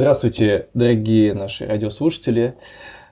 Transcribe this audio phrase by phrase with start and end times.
[0.00, 2.56] Здравствуйте, дорогие наши радиослушатели.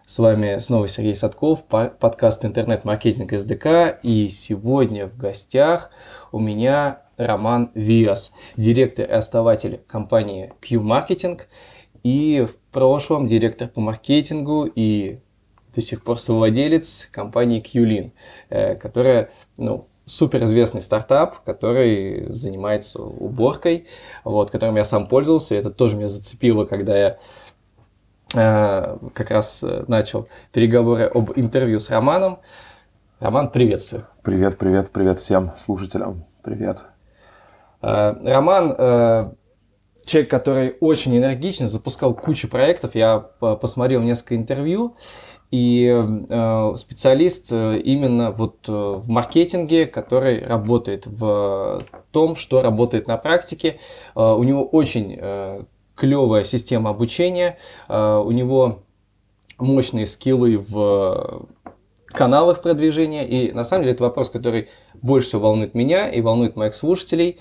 [0.07, 3.99] С вами снова Сергей Садков, подкаст «Интернет-маркетинг СДК».
[4.03, 5.91] И сегодня в гостях
[6.33, 11.43] у меня Роман Виас, директор и основатель компании Q-Marketing
[12.05, 15.19] и в прошлом директор по маркетингу и
[15.75, 18.13] до сих пор совладелец компании QLin,
[18.49, 19.29] э, которая
[19.59, 23.87] ну, суперизвестный стартап, который занимается уборкой,
[24.25, 25.55] вот, которым я сам пользовался.
[25.55, 27.19] Это тоже меня зацепило, когда я
[28.35, 32.39] э, как раз э, начал переговоры об интервью с Романом.
[33.21, 34.07] Роман, приветствую.
[34.23, 36.25] Привет, привет, привет всем слушателям.
[36.43, 36.79] Привет.
[37.83, 39.31] Э, Роман э,
[40.05, 42.95] человек, который очень энергично запускал кучу проектов.
[42.95, 44.97] Я посмотрел несколько интервью,
[45.51, 45.87] и
[46.29, 53.17] э, специалист э, именно вот э, в маркетинге, который работает в том, что работает на
[53.17, 53.79] практике.
[54.15, 55.63] Э, у него очень э,
[55.95, 57.57] клевая система обучения,
[57.89, 58.81] э, у него
[59.59, 61.47] мощные skill ы в
[62.07, 63.27] каналах продвижения.
[63.27, 64.69] И на самом деле это вопрос, который
[65.01, 67.39] больше всего волнует меня и волнует моих слушателей.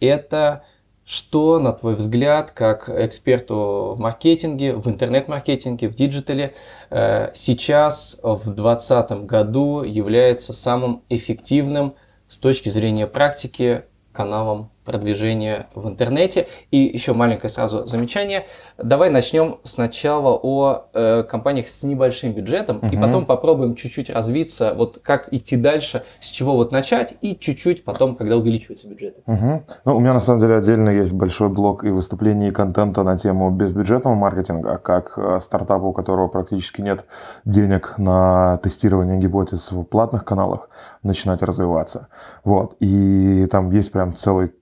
[0.00, 0.64] Это
[1.08, 6.54] что, на твой взгляд, как эксперту в маркетинге, в интернет-маркетинге, в digital е,
[6.90, 11.94] э, сейчас в 2020 году является самым эффективным
[12.28, 16.48] с точки зрения практики каналом продвижения в интернете.
[16.70, 18.46] И еще маленькое сразу замечание.
[18.82, 22.86] Давай начнем сначала о э, компаниях с небольшим бюджетом, угу.
[22.86, 27.84] и потом попробуем чуть-чуть развиться, вот как идти дальше, с чего вот начать, и чуть-чуть
[27.84, 29.20] потом, когда увеличиваются бюджеты.
[29.26, 29.62] Угу.
[29.84, 33.18] Ну, у меня на самом деле отдельно есть большой блок и выступлений, и контента на
[33.18, 37.04] тему безбюджетного маркетинга, как э, стартапа, у которого практически нет
[37.44, 40.70] денег на тестирование гипотез в платных каналах,
[41.02, 42.08] начинать развиваться.
[42.44, 42.76] Вот.
[42.80, 44.52] И там есть прям целый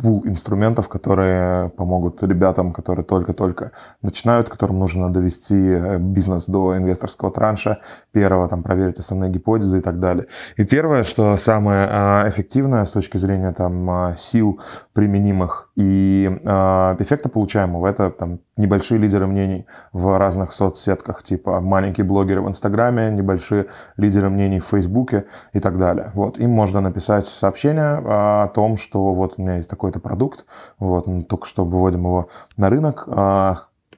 [0.00, 3.72] пул инструментов, которые помогут ребятам, которые только-только
[4.02, 7.78] начинают, которым нужно довести э, бизнес до инвесторского транша,
[8.12, 10.26] первого, там, проверить основные гипотезы и так далее.
[10.56, 14.60] И первое, что самое а, эффективное с точки зрения там, а, сил
[14.92, 22.04] применимых и э, эффекта получаемого, это там, небольшие лидеры мнений в разных соцсетках, типа маленькие
[22.04, 23.66] блогеры в Инстаграме, небольшие
[23.96, 25.24] лидеры мнений в Фейсбуке
[25.54, 26.10] и так далее.
[26.14, 30.44] Вот, им можно написать сообщение о том, что вот у меня есть такой-то продукт,
[30.78, 33.04] вот, только что выводим его на рынок,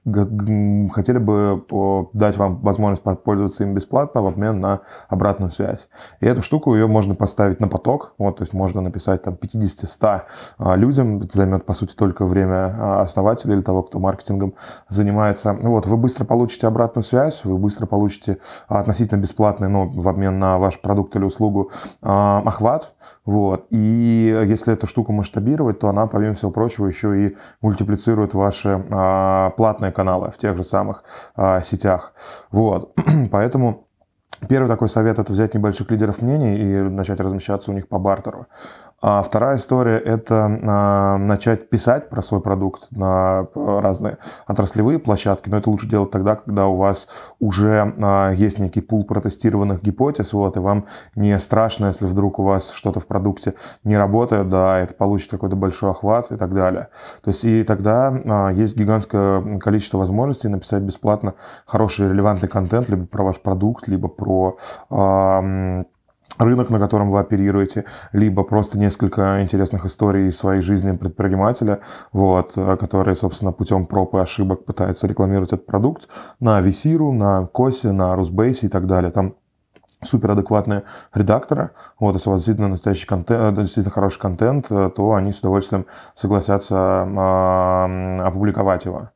[0.05, 1.65] хотели бы
[2.13, 5.89] дать вам возможность пользоваться им бесплатно в обмен на обратную связь.
[6.21, 10.23] И эту штуку ее можно поставить на поток, вот, то есть можно написать там 50-100
[10.59, 14.55] а, людям, это займет по сути только время а, основателя или того, кто маркетингом
[14.89, 15.53] занимается.
[15.53, 20.59] Вот, вы быстро получите обратную связь, вы быстро получите относительно бесплатный, но в обмен на
[20.59, 21.71] ваш продукт или услугу
[22.01, 27.37] а, охват, вот, и если эту штуку масштабировать, то она, помимо всего прочего, еще и
[27.61, 28.83] мультиплицирует ваши
[29.57, 31.05] платные каналы в тех же самых
[31.37, 32.13] а, сетях.
[32.51, 32.95] Вот.
[33.31, 33.87] Поэтому
[34.49, 38.49] Первый такой совет– это взять небольших лидеров мнений и начать размещаться у них по бартеру.
[39.05, 45.59] А вторая история– это а, начать писать про свой продукт на разные отраслевые площадки, но
[45.59, 47.09] это лучше делать тогда, когда у вас
[47.41, 50.85] уже а, есть некий пул протестированных гипотез, вот, и вам
[51.17, 55.57] не страшно, если вдруг у вас что-то в продукте не работает, да, это получит какой-то
[55.57, 56.87] большой охват и так далее.
[57.25, 61.35] То есть и тогда есть гигантское количество возможностей написать бесплатно
[61.67, 64.57] хороший релевантный контент либо про ваш продукт, либо про
[66.39, 71.81] рынок, на котором вы оперируете, либо просто несколько интересных историй из своей жизни предпринимателя,
[72.13, 76.09] вот, который, собственно, путем проб и ошибок пытается рекламировать этот продукт
[76.41, 79.11] на Висиру, на Косе, на Русбейсе и так далее.
[79.11, 79.35] Там
[80.05, 80.83] суперадекватные
[81.15, 85.87] редакторы, вот, если у вас действительно настоящий контент, действительно хороший контент, то они с удовольствием
[86.17, 89.11] согласятся э, опубликовать его.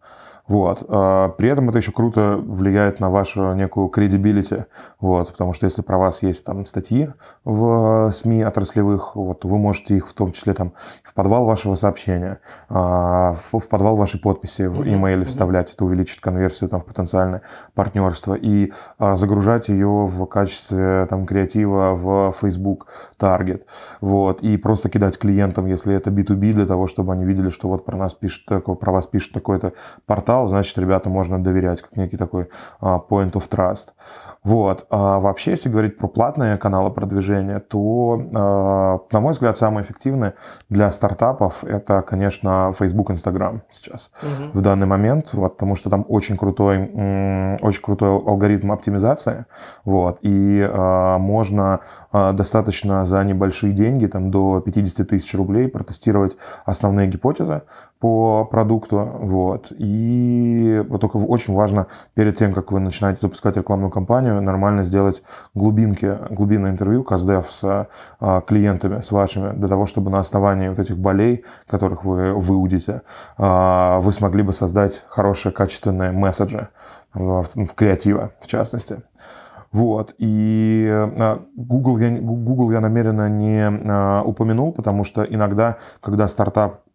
[0.49, 0.85] Вот.
[0.89, 4.67] А, при этом это еще круто влияет на вашу некую credibility,
[5.01, 7.09] вот, потому что если про вас есть там статьи
[7.45, 10.73] в СМИ отраслевых, вот, вы можете их в том числе там
[11.03, 12.39] в подвал вашего сообщения,
[12.69, 17.43] а, в подвал вашей подписи в имейле вставлять, это увеличит конверсию там в потенциальное
[17.75, 22.87] партнерство и а, загружать ее в качестве там креатива в Facebook
[23.19, 23.63] Target,
[24.01, 27.85] вот, и просто кидать клиентам, если это B2B, для того, чтобы они видели, что вот
[27.85, 29.73] про нас пишет, про вас пишет такой-то
[30.07, 32.49] портал, портал, значит, ребята можно доверять, как некий такой
[32.81, 33.89] uh, point of trust.
[34.45, 34.87] Вот.
[34.91, 40.35] А вообще, если говорить про платные каналы продвижения, то, uh, на мой взгляд, самые эффективные
[40.69, 44.59] для стартапов это, конечно, Facebook, Instagram сейчас угу.
[44.59, 46.79] в данный момент, вот, потому что там очень крутой,
[47.61, 49.47] очень крутой алгоритм оптимизации,
[49.85, 51.81] вот, и uh, можно
[52.13, 57.63] достаточно за небольшие деньги, там, до 50 тысяч рублей протестировать основные гипотезы,
[57.99, 59.73] по продукту, вот.
[59.79, 65.23] И только очень важно перед тем, как вы начинаете запускать рекламную кампанию, нормально сделать
[65.55, 67.89] глубинки, глубинное интервью, каздев с
[68.21, 73.01] а, клиентами, с вашими, для того, чтобы на основании вот этих болей, которых вы выудите,
[73.39, 76.69] а, вы смогли бы создать хорошие, качественные месседжи
[77.15, 79.03] в, в креатива, в частности.
[79.73, 80.15] Вот.
[80.19, 86.86] И а, Google я, Google я намеренно не упомянул, потому что иногда, когда стартап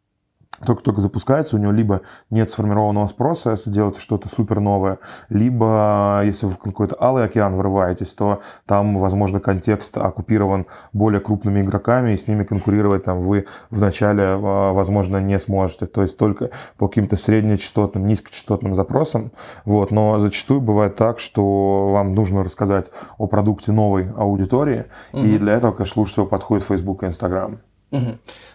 [0.66, 5.00] только-только запускается, у него либо нет сформированного спроса, если делаете что-то супер новое,
[5.30, 11.62] либо если вы в какой-то алый океан врываетесь, то там, возможно, контекст оккупирован более крупными
[11.62, 15.86] игроками, и с ними конкурировать там вы вначале, а, возможно, не сможете.
[15.86, 19.32] То есть только по каким-то среднечастотным, низкочастотным запросам.
[19.66, 19.92] Вот.
[19.92, 22.88] Но зачастую бывает так, что вам нужно рассказать
[23.18, 25.24] о продукте новой аудитории, угу.
[25.24, 27.60] и для этого, конечно, лучше всего подходит Facebook и Instagram.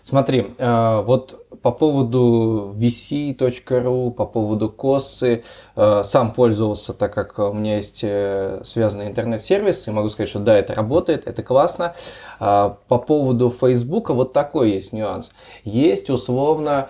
[0.02, 5.42] Смотри, э, вот по поводу vc.ru, по поводу Косы,
[5.74, 10.38] э, сам пользовался, так как у меня есть э, связанный интернет-сервис, и могу сказать, что
[10.38, 11.94] да, это работает, это классно.
[12.38, 15.32] По поводу Facebook вот такой есть нюанс.
[15.64, 16.88] Есть условно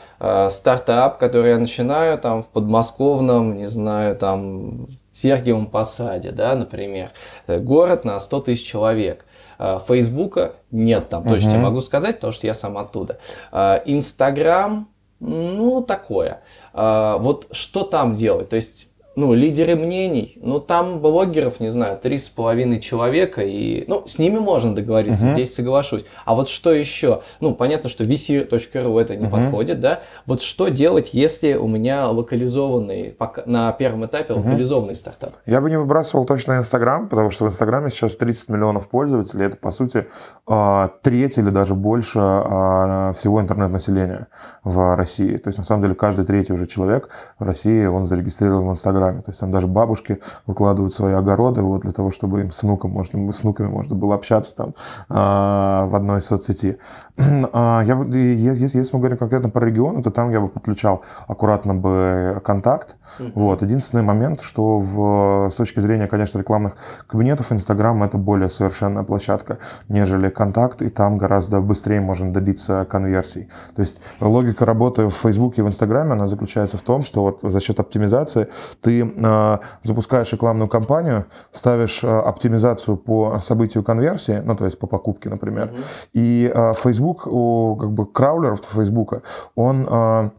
[0.51, 7.11] стартап, который я начинаю там в подмосковном, не знаю, там Сергиевом Посаде, да, например.
[7.49, 9.25] Город на 100 тысяч человек.
[9.59, 11.61] А, Фейсбука нет там, точно uh-huh.
[11.61, 13.19] могу сказать, потому что я сам оттуда.
[13.53, 14.89] А, Инстаграм,
[15.21, 16.41] ну, такое.
[16.73, 18.49] А, вот что там делать?
[18.49, 23.85] То есть ну, лидеры мнений, ну, там блогеров, не знаю, три с половиной человека, и,
[23.89, 25.33] ну, с ними можно договориться, uh-huh.
[25.33, 26.05] здесь соглашусь.
[26.27, 27.23] А вот что еще?
[27.41, 29.31] Ну, понятно, что vc.ru это не uh-huh.
[29.31, 30.01] подходит, да?
[30.27, 34.45] Вот что делать, если у меня локализованный, пока, на первом этапе uh-huh.
[34.45, 35.33] локализованный стартап?
[35.47, 39.57] Я бы не выбрасывал точно Инстаграм, потому что в Инстаграме сейчас 30 миллионов пользователей, это,
[39.57, 40.09] по сути,
[40.47, 44.27] а, треть или даже больше а, всего интернет-населения
[44.63, 45.39] в России.
[45.39, 47.09] То есть, на самом деле, каждый третий уже человек
[47.39, 49.23] в России, он зарегистрирован в Инстаграме программе.
[49.23, 52.91] То есть там даже бабушки выкладывают свои огороды вот, для того, чтобы им с, внуком
[52.91, 54.75] можно, с внуками можно было общаться там
[55.09, 56.79] а, в одной соцсети.
[57.53, 62.41] А, я, если, мы говорим конкретно про регионы, то там я бы подключал аккуратно бы
[62.45, 62.96] контакт.
[63.19, 63.33] Mm-hmm.
[63.35, 63.63] Вот.
[63.63, 66.75] Единственный момент, что в, с точки зрения, конечно, рекламных
[67.07, 69.59] кабинетов, Инстаграм это более совершенная площадка,
[69.89, 73.49] нежели контакт, и там гораздо быстрее можно добиться конверсий.
[73.75, 77.41] То есть логика работы в Фейсбуке и в Инстаграме, она заключается в том, что вот
[77.43, 78.49] за счет оптимизации
[78.81, 84.87] ты э, запускаешь рекламную кампанию, ставишь э, оптимизацию по событию конверсии, ну, то есть по
[84.87, 86.09] покупке, например, mm-hmm.
[86.15, 89.23] и э, Facebook, у, как бы краулер Фейсбука,
[89.55, 89.87] он...
[89.89, 90.31] Э,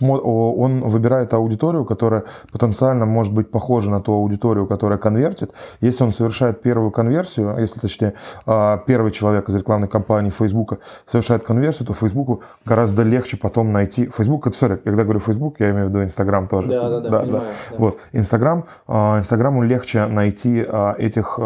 [0.00, 5.52] он выбирает аудиторию, которая потенциально может быть похожа на ту аудиторию, которая конвертит.
[5.80, 8.14] Если он совершает первую конверсию, если точнее
[8.46, 14.08] а, первый человек из рекламной кампании Facebook совершает конверсию, то Facebook гораздо легче потом найти.
[14.08, 16.68] Facebook, это, sorry, когда говорю Facebook, я имею в виду Instagram тоже.
[16.68, 17.50] Да, да, да, да, понимаю, да.
[17.70, 17.76] да.
[17.78, 21.38] Вот, Instagram, а, Инстаграму легче найти а, этих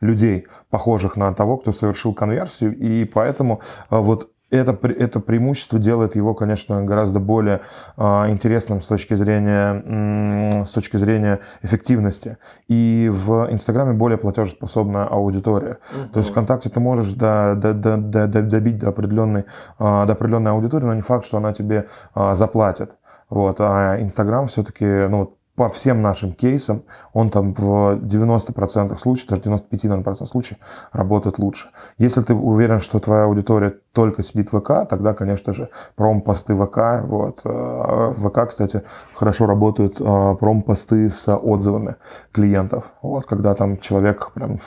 [0.00, 3.60] людей, похожих на того, кто совершил конверсию, и поэтому
[3.90, 7.60] вот это, это преимущество делает его, конечно, гораздо более
[7.96, 12.38] э, интересным с точки зрения, с точки зрения эффективности.
[12.66, 15.78] И в Инстаграме более платежеспособная аудитория.
[15.92, 16.08] Угу.
[16.12, 19.44] То есть ВКонтакте ты можешь до, до, до, до, добить до определенной, э,
[19.78, 22.92] до определенной аудитории, но не факт, что она тебе э, заплатит.
[23.28, 23.60] Вот.
[23.60, 30.24] А Инстаграм все-таки, ну, по всем нашим кейсам, он там в 90% случаев, даже 95%
[30.26, 30.60] случаев
[30.92, 31.70] работает лучше.
[31.98, 36.78] Если ты уверен, что твоя аудитория только сидит в ВК, тогда, конечно же, промпосты ВК.
[37.02, 37.40] Вот.
[37.44, 38.82] Э, в ВК, кстати,
[39.14, 41.96] хорошо работают э, промпосты с отзывами
[42.30, 42.92] клиентов.
[43.02, 44.58] Вот, когда там человек прям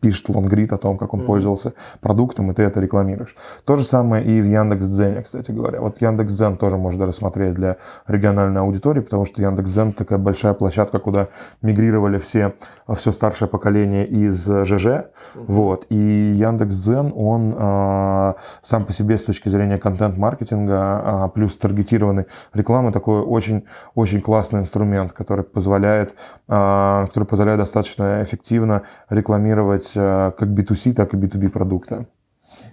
[0.00, 1.26] пишет лонгрид о том, как он mm-hmm.
[1.26, 3.36] пользовался продуктом, и ты это рекламируешь.
[3.64, 5.80] То же самое и в Яндекс.Дзене, кстати говоря.
[5.80, 7.76] Вот Яндекс.Дзен тоже можно рассмотреть для
[8.06, 11.28] региональной аудитории, потому что Яндекс.Дзен такая большая площадка, куда
[11.62, 12.54] мигрировали все,
[12.94, 14.86] все старшее поколение из ЖЖ.
[14.86, 15.44] Mm-hmm.
[15.46, 15.86] Вот.
[15.90, 22.92] И Яндекс.Дзен, он э, сам по себе с точки зрения контент-маркетинга, э, плюс таргетированной рекламы,
[22.92, 23.64] такой очень,
[23.94, 26.14] очень классный инструмент, который позволяет,
[26.48, 32.06] э, который позволяет достаточно эффективно рекламировать как B2C, так и B2B продукты.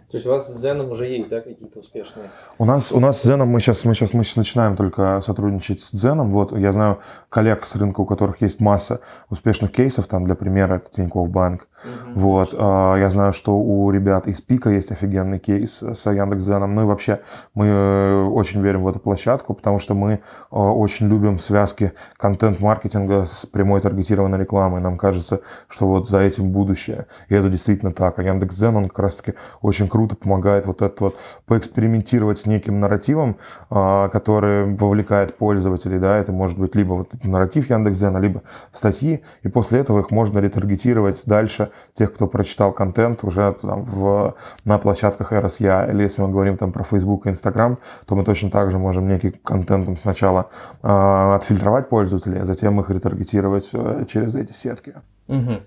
[0.09, 2.29] То есть у вас с Zen уже есть, да, какие-то успешные?
[2.57, 5.81] У нас, у нас с Zen мы сейчас, мы сейчас, мы сейчас начинаем только сотрудничать
[5.81, 6.23] с Zen.
[6.29, 10.75] Вот я знаю коллег с рынка, у которых есть масса успешных кейсов, там, для примера,
[10.75, 11.67] это Тинькофф Банк.
[11.83, 12.19] Угу.
[12.19, 16.73] Вот, а, я знаю, что у ребят из Пика есть офигенный кейс с Яндекс.Зеном.
[16.73, 17.19] Ну и вообще
[17.53, 20.19] мы э, очень верим в эту площадку, потому что мы э,
[20.51, 24.79] очень любим связки контент-маркетинга с прямой таргетированной рекламой.
[24.79, 27.07] Нам кажется, что вот за этим будущее.
[27.27, 28.17] И это действительно так.
[28.19, 32.79] А Яндекс.Зен, он как раз-таки очень круто круто помогает вот это вот поэкспериментировать с неким
[32.79, 33.37] нарративом,
[33.71, 39.47] а, который вовлекает пользователей, да, это может быть либо вот нарратив Яндекс.Дзена, либо статьи, и
[39.47, 44.35] после этого их можно ретаргетировать дальше тех, кто прочитал контент уже там в,
[44.65, 48.51] на площадках RSA, или если мы говорим там про Facebook и Instagram, то мы точно
[48.51, 50.51] так же можем некий контентом сначала
[50.83, 50.87] э,
[51.35, 54.93] отфильтровать пользователей, а затем их ретаргетировать э, через эти сетки.
[55.27, 55.61] Угу.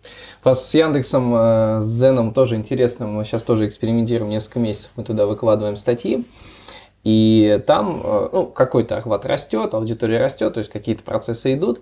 [0.45, 3.07] Вас с Яндексом, э, с Зеном тоже интересно.
[3.07, 4.93] Мы сейчас тоже экспериментируем несколько месяцев.
[4.97, 6.25] Мы туда выкладываем статьи.
[7.03, 11.81] И там э, ну, какой-то охват растет, аудитория растет, то есть какие-то процессы идут.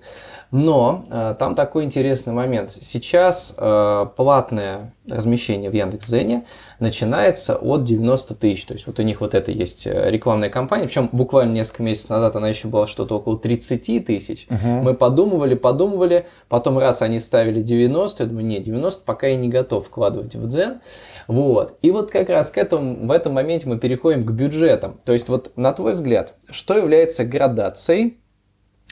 [0.53, 2.71] Но э, там такой интересный момент.
[2.81, 6.45] Сейчас э, платное размещение в Яндекс.Зене
[6.79, 8.65] начинается от 90 тысяч.
[8.67, 10.87] То есть вот у них вот это есть рекламная кампания.
[10.87, 14.47] Причем буквально несколько месяцев назад она еще была что-то около 30 тысяч.
[14.51, 14.69] Угу.
[14.69, 16.27] Мы подумывали, подумывали.
[16.49, 20.47] Потом раз они ставили 90, я думаю, не, 90 пока я не готов вкладывать в
[20.47, 20.81] Дзен.
[21.29, 21.79] Вот.
[21.83, 24.99] И вот как раз к этому, в этом моменте мы переходим к бюджетам.
[25.05, 28.19] То есть вот на твой взгляд, что является градацией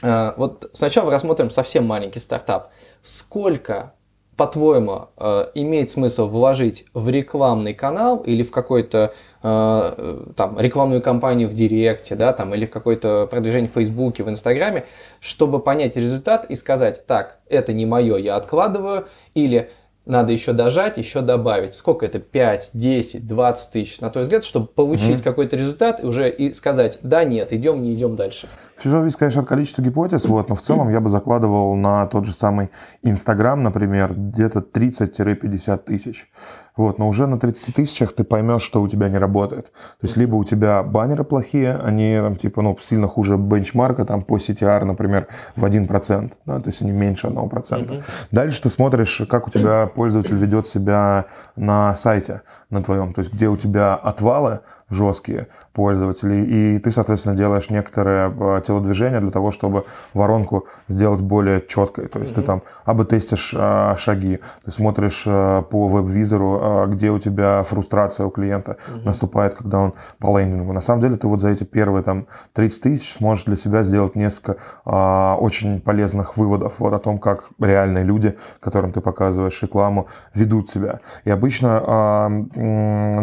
[0.03, 2.71] Э, вот сначала рассмотрим совсем маленький стартап.
[3.01, 3.93] Сколько,
[4.35, 11.49] по-твоему, э, имеет смысл вложить в рекламный канал или в какой-то э, там рекламную кампанию
[11.49, 14.85] в Директе, да, там, или какое-то продвижение в Фейсбуке, в Инстаграме,
[15.19, 19.71] чтобы понять результат и сказать, так, это не мое, я откладываю, или
[20.07, 21.73] надо еще дожать, еще добавить.
[21.73, 22.19] Сколько это?
[22.19, 25.23] 5, 10, 20 тысяч, на твой взгляд, чтобы получить mm-hmm.
[25.23, 28.47] какой-то результат и уже и сказать, да, нет, идем, не идем дальше.
[28.77, 32.25] Все зависит, конечно, от количества гипотез, вот, но в целом я бы закладывал на тот
[32.25, 32.69] же самый
[33.03, 36.29] Инстаграм, например, где-то 30-50 тысяч.
[36.77, 39.65] Вот, но уже на 30 тысячах ты поймешь, что у тебя не работает.
[39.99, 44.21] То есть, либо у тебя баннеры плохие, они там, типа, ну, сильно хуже бенчмарка, там,
[44.21, 47.49] по CTR, например, в 1%, да, то есть они меньше 1%.
[47.49, 48.03] Mm-hmm.
[48.31, 53.33] Дальше ты смотришь, как у тебя пользователь ведет себя на сайте на твоем, то есть,
[53.33, 59.51] где у тебя отвалы, жесткие пользователей, и ты, соответственно, делаешь некоторые э, телодвижения для того,
[59.51, 62.07] чтобы воронку сделать более четкой.
[62.07, 62.35] То есть mm-hmm.
[62.35, 67.63] ты там абы тестишь а, шаги, ты смотришь а, по веб-визору, а, где у тебя
[67.63, 69.05] фрустрация у клиента mm-hmm.
[69.05, 70.71] наступает, когда он по лендингу.
[70.71, 74.15] На самом деле ты вот за эти первые там 30 тысяч сможешь для себя сделать
[74.15, 80.69] несколько очень полезных выводов вот о том, как реальные люди, которым ты показываешь рекламу, ведут
[80.69, 81.01] себя.
[81.25, 82.47] И обычно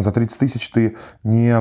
[0.01, 1.54] за 30 тысяч ты не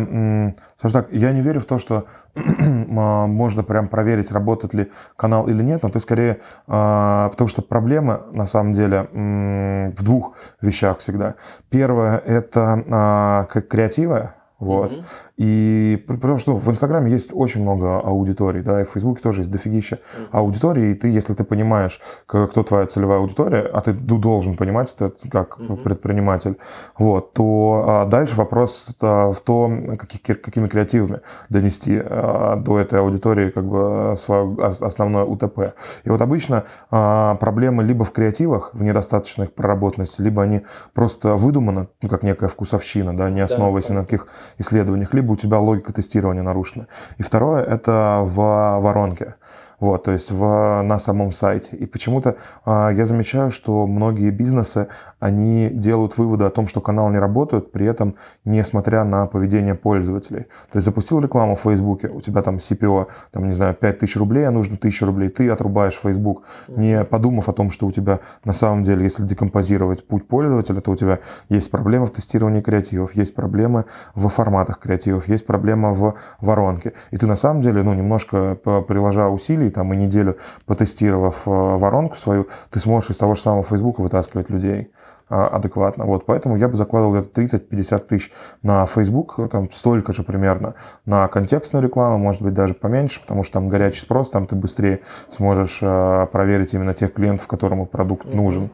[0.79, 5.49] скажем так, я не верю в то, что а, можно прям проверить, работает ли канал
[5.49, 10.99] или нет, но ты скорее, а, потому что проблема на самом деле в двух вещах
[10.99, 11.35] всегда.
[11.71, 14.92] Первое это а, креатива, вот.
[14.92, 15.04] Mm-hmm.
[15.37, 19.50] И потому что в Инстаграме есть очень много аудиторий, да, и в Фейсбуке тоже есть
[19.50, 20.28] дофигища mm-hmm.
[20.32, 25.12] аудитории, и ты, если ты понимаешь, кто твоя целевая аудитория, а ты должен понимать это
[25.28, 25.82] как mm-hmm.
[25.82, 26.56] предприниматель,
[26.96, 33.00] вот, то а, дальше вопрос а, в том, каких, какими креативами донести а, до этой
[33.00, 35.75] аудитории как бы свое основное УТП.
[36.04, 41.88] И вот обычно а, проблемы либо в креативах, в недостаточной проработанности, либо они просто выдуманы,
[42.02, 44.00] ну, как некая вкусовщина, да, не основываясь да, да.
[44.00, 44.28] на каких
[44.59, 46.87] исследованиях, либо у тебя логика тестирования нарушена.
[47.19, 49.35] И второе– это в воронке
[49.81, 51.76] вот, то есть в, на самом сайте.
[51.76, 54.88] И почему-то а, я замечаю, что многие бизнесы,
[55.21, 60.45] они делают выводы о том, что канал не работает, при этом несмотря на поведение пользователей.
[60.73, 64.47] То есть запустил рекламу в Фейсбуке, у тебя там CPO, там, не знаю, 5000 рублей,
[64.47, 68.52] а нужно 1000 рублей, ты отрубаешь Facebook, не подумав о том, что у тебя на
[68.52, 73.35] самом деле, если декомпозировать путь пользователя, то у тебя есть проблема в тестировании креативов, есть
[73.35, 76.93] проблемы в форматах креативов, есть проблема в воронке.
[77.11, 81.50] И ты на самом деле, ну, немножко приложа усилий, усилий, там, и неделю потестировав э,
[81.50, 84.90] воронку свою, ты сможешь из того же самого Фейсбука вытаскивать людей
[85.28, 86.04] а, адекватно.
[86.04, 90.75] Вот, поэтому я бы закладывал где-то 30-50 тысяч на Facebook, там столько же примерно
[91.06, 95.00] на контекстную рекламу, может быть даже поменьше, потому что там горячий спрос, там ты быстрее
[95.37, 98.71] сможешь э, проверить именно тех клиентов, которому продукт нужен.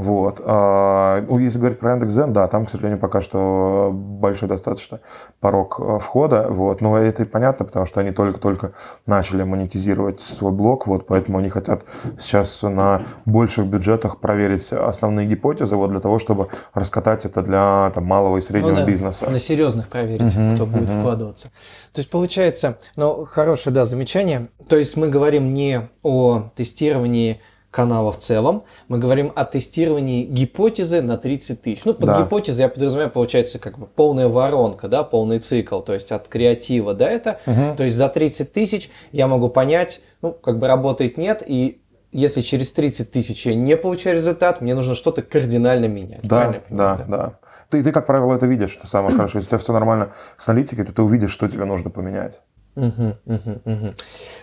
[0.00, 0.40] Вот.
[0.42, 5.00] А, если говорить про Яндекс.Зен, да, там, к сожалению, пока что большой достаточно
[5.40, 6.80] порог э, входа, вот.
[6.80, 8.72] Но это и понятно, потому что они только-только
[9.04, 11.82] начали монетизировать свой блог, вот, поэтому они хотят
[12.18, 18.06] сейчас на больших бюджетах проверить основные гипотезы, вот, для того, чтобы раскатать это для там,
[18.06, 19.28] малого и среднего ну, да, бизнеса.
[19.28, 21.00] На серьезных проверить, uh-huh, кто будет uh-huh.
[21.00, 21.48] вкладываться.
[21.92, 24.48] То есть получается, ну, хорошее, да, замечание.
[24.66, 28.64] То есть мы говорим не о тестировании канала в целом.
[28.88, 31.84] Мы говорим о тестировании гипотезы на 30 тысяч.
[31.84, 32.22] Ну, под да.
[32.22, 36.94] гипотезой я подразумеваю, получается, как бы полная воронка, да, полный цикл, то есть от креатива
[36.94, 37.40] до это.
[37.46, 37.76] Угу.
[37.76, 41.80] То есть за 30 тысяч я могу понять, ну, как бы работает нет, и
[42.12, 46.22] если через 30 тысяч я не получаю результат, мне нужно что-то кардинально менять.
[46.22, 47.32] Да, да, да, да.
[47.70, 49.38] ты, ты, как правило, это видишь, что самое хорошо.
[49.38, 52.40] Если у тебя все нормально с аналитикой, то ты увидишь, что тебе нужно поменять.
[52.74, 53.94] Угу, угу, угу.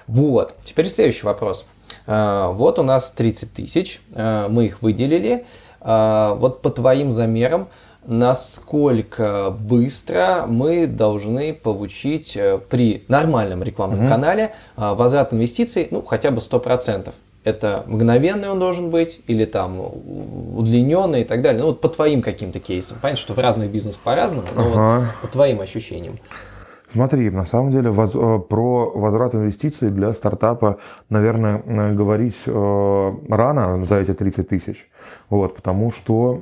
[0.07, 1.65] Вот, теперь следующий вопрос.
[2.07, 5.45] А, вот у нас 30 тысяч, а, мы их выделили.
[5.81, 7.67] А, вот по твоим замерам,
[8.05, 14.07] насколько быстро мы должны получить э, при нормальном рекламном угу.
[14.07, 17.13] канале возврат инвестиций, ну, хотя бы 100%.
[17.43, 19.81] Это мгновенный он должен быть, или там
[20.55, 21.61] удлиненный и так далее.
[21.61, 22.97] Ну, вот по твоим каким-то кейсам.
[23.01, 24.99] Понятно, что в разных бизнесах по-разному, но ага.
[24.99, 26.17] вот по твоим ощущениям.
[26.93, 30.77] Смотри, на самом деле воз, э, про возврат инвестиций для стартапа,
[31.09, 34.89] наверное, говорить э, рано за эти 30 тысяч.
[35.29, 36.39] Вот, потому что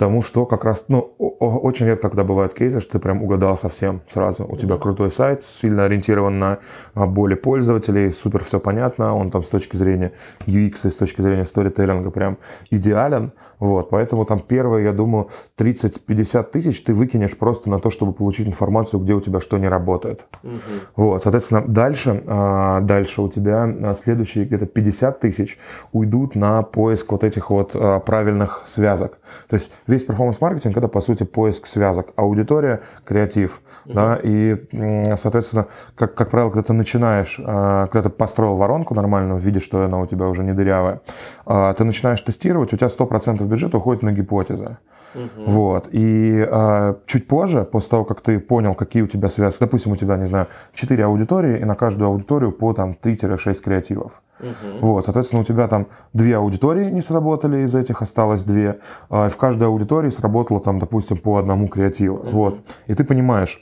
[0.00, 4.00] Потому что как раз, ну, очень редко, когда бывают кейсы, что ты прям угадал совсем
[4.10, 4.46] сразу.
[4.48, 6.58] У тебя крутой сайт, сильно ориентирован на
[6.94, 10.12] а, боли пользователей, супер все понятно, он там с точки зрения
[10.46, 12.38] UX и с точки зрения сторителлинга прям
[12.70, 13.32] идеален.
[13.58, 15.28] Вот, поэтому там первые, я думаю,
[15.58, 19.68] 30-50 тысяч ты выкинешь просто на то, чтобы получить информацию, где у тебя что не
[19.68, 20.24] работает.
[20.42, 20.52] Угу.
[20.96, 25.58] Вот, соответственно, дальше, а, дальше у тебя а, следующие где-то 50 тысяч
[25.92, 27.72] уйдут на поиск вот этих вот
[28.06, 29.18] правильных связок.
[29.48, 32.08] То есть весь перформанс-маркетинг это, по сути, поиск связок.
[32.16, 33.60] Аудитория, креатив.
[33.84, 33.92] Mm-hmm.
[33.94, 35.66] Да, и, соответственно,
[35.96, 40.00] как, как правило, когда ты начинаешь, а, когда ты построил воронку нормальную, видишь, что она
[40.00, 41.00] у тебя уже не дырявая,
[41.46, 44.76] а, ты начинаешь тестировать, у тебя 100% бюджета уходит на гипотезы.
[45.14, 45.50] Угу.
[45.50, 45.88] Вот.
[45.90, 49.96] И э, чуть позже, после того, как ты понял, какие у тебя связки, допустим, у
[49.96, 54.22] тебя, не знаю, 4 аудитории, и на каждую аудиторию по там 3-6 креативов.
[54.40, 54.86] Угу.
[54.86, 58.78] Вот, соответственно, у тебя там две аудитории не сработали, из этих осталось две.
[59.10, 62.16] Э, в каждой аудитории сработало там, допустим, по одному креативу.
[62.16, 62.30] Угу.
[62.30, 62.58] Вот.
[62.86, 63.60] И ты понимаешь,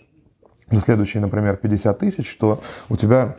[0.71, 3.37] за следующие, например, 50 тысяч, что у тебя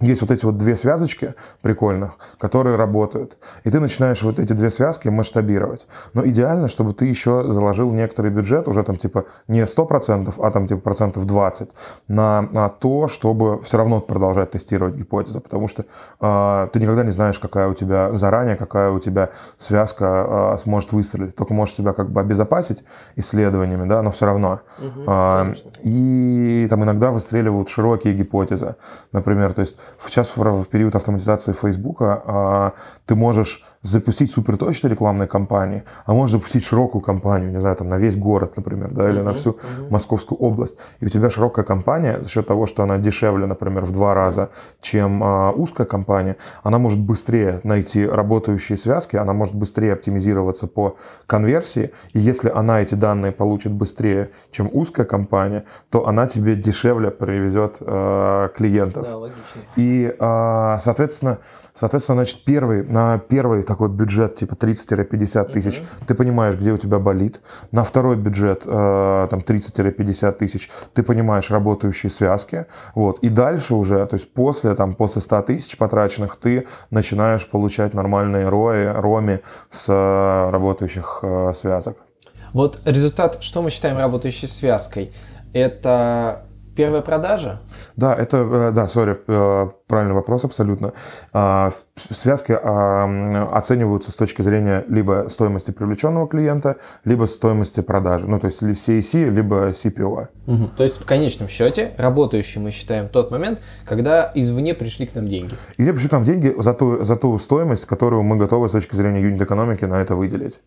[0.00, 3.36] есть вот эти вот две связочки прикольных, которые работают.
[3.64, 5.86] И ты начинаешь вот эти две связки масштабировать.
[6.14, 10.68] Но идеально, чтобы ты еще заложил некоторый бюджет, уже там типа не 100%, а там
[10.68, 11.70] типа процентов 20,
[12.06, 15.40] на, на то, чтобы все равно продолжать тестировать гипотезы.
[15.40, 15.84] Потому что
[16.20, 20.92] э, ты никогда не знаешь, какая у тебя заранее, какая у тебя связка э, сможет
[20.92, 21.34] выстрелить.
[21.34, 22.84] Только можешь себя как бы обезопасить
[23.16, 24.60] исследованиями, да, но все равно.
[24.78, 28.76] Угу, э, и там иногда выстреливают широкие гипотезы.
[29.12, 32.72] Например, то есть сейчас в, период автоматизации Фейсбука а,
[33.06, 37.98] ты можешь запустить суперточную рекламную кампанию, а можешь запустить широкую кампанию, не знаю, там на
[37.98, 39.90] весь город, например, да, или uh-huh, на всю uh-huh.
[39.90, 40.76] Московскую область.
[41.00, 44.50] И у тебя широкая кампания за счет того, что она дешевле, например, в два раза,
[44.80, 50.96] чем а, узкая кампания, она может быстрее найти работающие связки, она может быстрее оптимизироваться по
[51.26, 51.90] конверсии.
[52.12, 57.76] И если она эти данные получит быстрее, чем узкая кампания, то она тебе дешевле привезет
[57.80, 59.06] а, клиентов.
[59.06, 59.60] Да, логично.
[59.76, 61.38] И, а, соответственно,
[61.78, 66.06] соответственно, значит, первый, на первый такой бюджет типа 30-50 тысяч, mm-hmm.
[66.06, 67.40] ты понимаешь, где у тебя болит.
[67.72, 72.66] На второй бюджет э, там 30-50 тысяч ты понимаешь работающие связки.
[72.94, 73.18] Вот.
[73.20, 78.48] И дальше уже, то есть после, там, после 100 тысяч потраченных, ты начинаешь получать нормальные
[78.48, 81.96] рои, роми с э, работающих э, связок.
[82.52, 85.12] Вот результат, что мы считаем работающей связкой?
[85.52, 86.47] Это
[86.78, 87.58] Первая продажа?
[87.96, 90.92] Да, это, э, да, сори, э, правильный вопрос абсолютно.
[91.32, 91.72] А,
[92.08, 98.28] связки а, оцениваются с точки зрения либо стоимости привлеченного клиента, либо стоимости продажи.
[98.28, 100.28] Ну, то есть CAC, либо CPO.
[100.46, 100.68] Угу.
[100.76, 105.26] То есть в конечном счете работающий мы считаем тот момент, когда извне пришли к нам
[105.26, 105.54] деньги.
[105.78, 108.94] Извне пришли к нам деньги за ту, за ту стоимость, которую мы готовы с точки
[108.94, 110.60] зрения юнит-экономики на это выделить.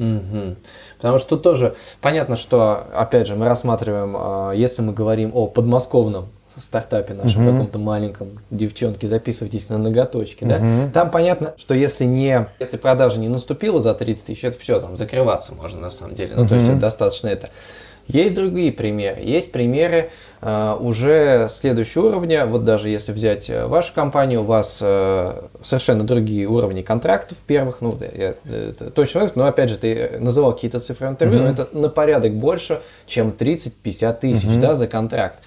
[0.00, 0.56] Угу.
[0.96, 5.46] Потому что тут тоже понятно, что, опять же, мы рассматриваем, а, если мы говорим о
[5.46, 11.74] подмосковном стартапе нашем, uh каком-то маленьком, девчонки, записывайтесь на ноготочки, uh да, там понятно, что
[11.74, 15.90] если не, если продажа не наступила за 30 тысяч, это все, там, закрываться можно на
[15.90, 17.50] самом деле, ну, uh то есть это достаточно это.
[18.12, 19.20] Есть другие примеры.
[19.20, 22.46] Есть примеры э, уже следующего уровня.
[22.46, 27.80] Вот даже если взять э, вашу компанию, у вас э, совершенно другие уровни контрактов первых.
[27.80, 31.44] Ну, я, это точно, но опять же, ты называл какие-то цифры интервью, uh-huh.
[31.44, 34.60] но это на порядок больше, чем 30-50 тысяч uh-huh.
[34.60, 35.38] да, за контракт.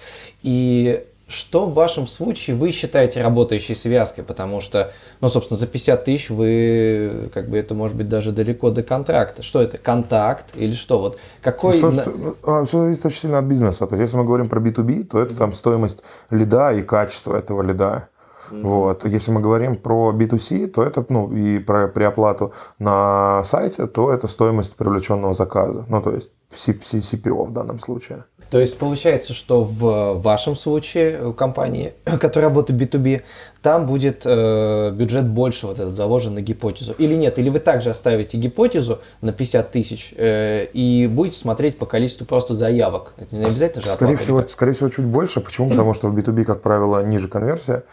[0.42, 4.24] И что в вашем случае вы считаете работающей связкой?
[4.24, 8.70] Потому что, ну, собственно, за 50 тысяч вы, как бы, это может быть даже далеко
[8.70, 9.42] до контракта.
[9.42, 10.98] Что это, контакт или что?
[10.98, 11.80] Вот какой...
[11.80, 13.86] Ну, ну а, все зависит очень сильно от бизнеса.
[13.86, 17.62] То есть, если мы говорим про B2B, то это там стоимость лида и качество этого
[17.62, 18.08] лида.
[18.50, 18.62] Mm-hmm.
[18.62, 19.04] Вот.
[19.04, 24.28] Если мы говорим про B2C, то это, ну, и про преоплату на сайте, то это
[24.28, 25.84] стоимость привлеченного заказа.
[25.88, 28.24] Ну, то есть CPO в данном случае.
[28.50, 33.22] То есть получается, что в вашем случае, у компании, которая работает B2B,
[33.62, 36.92] там будет э, бюджет больше вот этот заложен на гипотезу.
[36.98, 37.38] Или нет?
[37.38, 42.54] Или вы также оставите гипотезу на 50 тысяч э, и будете смотреть по количеству просто
[42.54, 43.14] заявок?
[43.16, 45.40] Это не обязательно же скорее всего, скорее всего, чуть больше.
[45.40, 45.70] Почему?
[45.70, 47.84] Потому что в B2B, как правило, ниже конверсия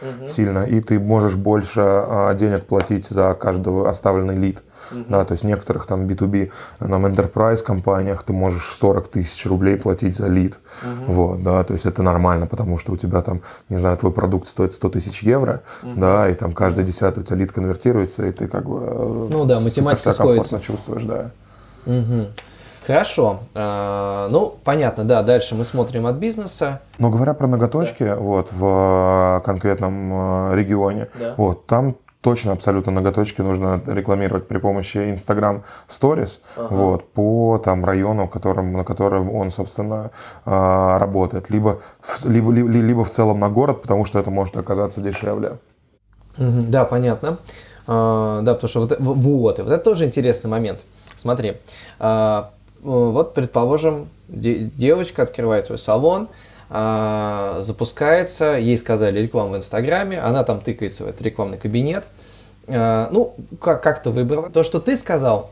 [0.41, 4.62] сильно, и ты можешь больше а, денег платить за каждого оставленный лид.
[4.91, 5.06] Uh-huh.
[5.08, 9.77] Да, то есть в некоторых там B2B, нам enterprise компаниях ты можешь 40 тысяч рублей
[9.77, 10.58] платить за лид.
[10.84, 11.06] Uh-huh.
[11.08, 14.47] Вот, да, то есть это нормально, потому что у тебя там, не знаю, твой продукт
[14.47, 15.93] стоит 100 тысяч евро, uh-huh.
[15.95, 18.80] да, и там каждый десятый у тебя лид конвертируется, и ты как бы...
[18.82, 20.60] Э, ну да, математика сходится.
[20.60, 21.32] чувствуешь, да.
[21.86, 22.27] Угу.
[22.91, 23.39] Хорошо.
[23.54, 26.82] А, ну, понятно, да, дальше мы смотрим от бизнеса.
[26.97, 28.15] Но говоря про ноготочки, да.
[28.15, 31.34] вот, в э, конкретном регионе, да.
[31.38, 36.67] вот, там точно абсолютно ноготочки нужно рекламировать при помощи Instagram Stories ага.
[36.69, 40.12] вот, по там, району, которым, на котором он, собственно,
[40.45, 41.49] а, работает.
[41.49, 41.80] Либо,
[42.23, 45.58] либо, либо, либо в целом на город, потому что это может оказаться дешевле.
[46.38, 47.39] Да, понятно.
[47.88, 50.82] А, да, потому что вот, вот, вот это тоже интересный момент.
[51.15, 51.58] Смотри,
[51.99, 52.51] а,
[52.82, 56.28] вот, предположим, девочка открывает свой салон,
[56.70, 62.08] а, запускается, ей сказали рекламу в Инстаграме, она там тыкается в этот рекламный кабинет.
[62.67, 64.50] А, ну, как, как-то выбрала.
[64.50, 65.52] То, что ты сказал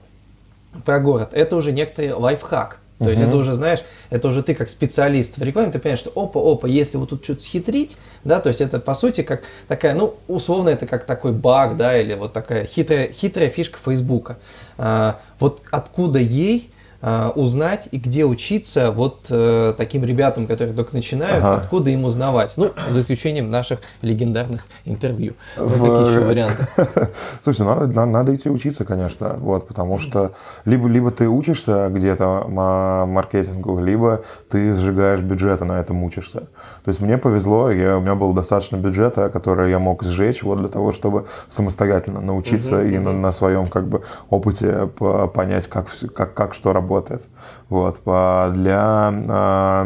[0.85, 2.79] про город, это уже некоторый лайфхак.
[2.99, 3.09] То uh-huh.
[3.11, 6.67] есть это уже, знаешь, это уже ты как специалист в рекламе, ты понимаешь, что опа-опа,
[6.67, 10.67] если вот тут что-то схитрить, да, то есть это по сути как такая, ну, условно
[10.67, 14.37] это как такой баг, да, или вот такая хитрая, хитрая фишка Фейсбука.
[14.77, 20.93] А, вот откуда ей э, узнать и где учиться вот э, таким ребятам, которые только
[20.93, 21.55] начинают, ага.
[21.55, 22.53] откуда им узнавать.
[22.57, 25.35] Ну, за исключением наших легендарных интервью.
[25.55, 25.71] В...
[25.71, 26.67] какие еще варианты?
[27.43, 30.33] Слушай, надо, надо, надо идти учиться, конечно, вот, потому что
[30.65, 36.41] либо, либо ты учишься где-то маркетингу, либо ты сжигаешь бюджеты, на этом учишься.
[36.83, 40.59] То есть мне повезло, я, у меня было достаточно бюджета, который я мог сжечь вот
[40.59, 43.05] для того, чтобы самостоятельно научиться угу, и угу.
[43.05, 44.89] На, на своем как бы опыте
[45.33, 47.21] понять, как, как, как что работает работает.
[47.69, 48.01] Вот.
[48.03, 49.85] Для, а,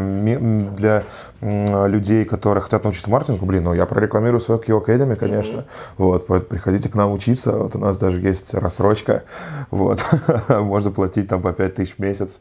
[0.76, 1.02] для
[1.40, 5.58] людей, которые хотят научиться маркетингу, блин, ну я прорекламирую свою Q Academy, конечно.
[5.58, 5.94] Mm-hmm.
[5.98, 7.52] Вот, приходите к нам учиться.
[7.52, 9.22] Вот у нас даже есть рассрочка.
[9.70, 10.02] Вот.
[10.48, 12.40] Можно платить там по 5 тысяч в месяц.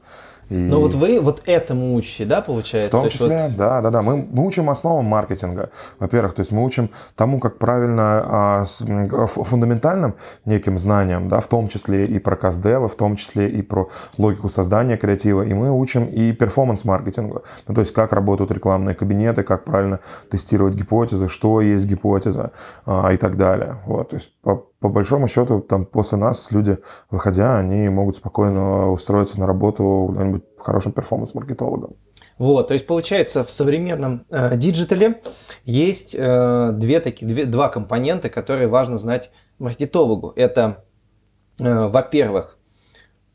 [0.50, 0.56] И...
[0.56, 2.98] Но вот вы вот этому учите, да, получается?
[2.98, 3.56] В том числе, вот...
[3.56, 4.02] да, да, да.
[4.02, 8.66] Мы, мы учим основам маркетинга, во-первых, то есть мы учим тому, как правильно, а,
[9.28, 13.90] фундаментальным неким знаниям, да, в том числе и про каздева, в том числе и про
[14.18, 19.44] логику создания креатива, и мы учим и перформанс-маркетингу, ну, то есть как работают рекламные кабинеты,
[19.44, 22.52] как правильно тестировать гипотезы, что есть гипотеза
[22.86, 23.78] а, и так далее.
[23.86, 26.78] Вот, то есть по, по большому счету, там после нас люди,
[27.10, 31.96] выходя, они могут спокойно устроиться на работу куда-нибудь хорошим performance-маркетологом.
[32.38, 35.22] Вот, то есть получается в современном э, digital е
[35.64, 40.34] есть э, две такие, две, два компонента, которые важно знать маркетологу.
[40.36, 40.84] Это,
[41.62, 42.58] э, во-первых,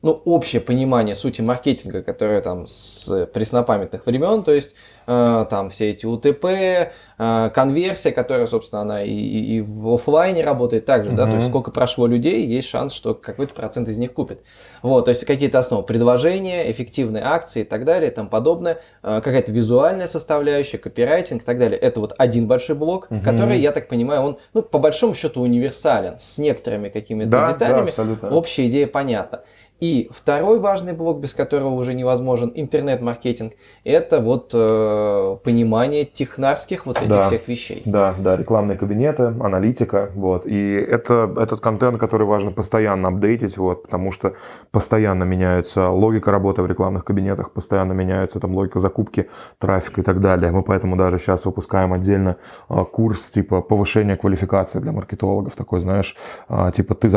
[0.01, 4.77] ну, общее понимание сути маркетинга, которое там с преснопамятных времен, то есть
[5.09, 10.85] э, там все эти УТП, э, конверсия, которая, собственно, она и, и в офлайне работает
[10.85, 11.17] также, mm-hmm.
[11.17, 14.43] да, то есть сколько прошло людей, есть шанс, что какой-то процент из них купит.
[14.83, 19.21] Вот, то есть какие-то основы, предложения, эффективные акции и так далее и тому подобное, э,
[19.21, 21.77] какая-то визуальная составляющая, копирайтинг и так далее.
[21.77, 23.25] Это вот один большой блок, mm-hmm.
[23.25, 27.93] который, я так понимаю, он, ну, по большому счету универсален, с некоторыми какими-то да, деталями,
[27.97, 29.41] да, общая идея понятна.
[29.81, 33.53] И второй важный блок, без которого уже невозможен интернет-маркетинг,
[33.85, 37.83] это вот э, понимание технарских вот этих да, всех вещей.
[37.85, 40.47] Да, да, рекламные кабинеты, аналитика, вот.
[40.47, 44.35] И это этот контент, который важно постоянно апдейтить, вот, потому что
[44.73, 50.21] постоянно меняется логика работы в рекламных кабинетах, постоянно меняется там логика закупки трафика и так
[50.21, 50.51] далее.
[50.51, 52.37] Мы поэтому даже сейчас выпускаем отдельно
[52.69, 56.17] э, курс типа повышения квалификации для маркетологов, такой, знаешь,
[56.49, 57.09] э, типа ты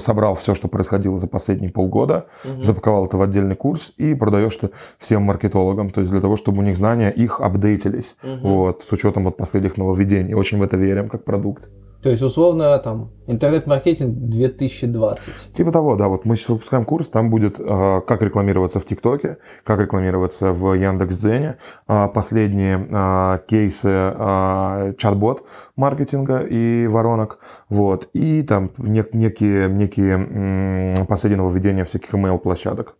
[0.00, 2.64] собрал все, что происходило за последние полгода полгода, угу.
[2.64, 6.58] запаковал это в отдельный курс и продаешь это всем маркетологам, то есть для того, чтобы
[6.58, 8.48] у них знания их апдейтились, угу.
[8.48, 10.34] вот, с учетом вот последних нововведений.
[10.34, 11.64] Очень в это верим как продукт.
[12.02, 15.52] То есть, условно, там, интернет-маркетинг 2020.
[15.54, 16.08] Типа того, да.
[16.08, 20.74] Вот мы сейчас выпускаем курс, там будет, э, как рекламироваться в ТикТоке, как рекламироваться в
[20.74, 25.44] Яндекс.Дзене, э, последние э, кейсы э, чат-бот
[25.76, 27.38] маркетинга и воронок,
[27.68, 32.96] вот, и там нек- некие, некие м- последние нововведения всяких email-площадок.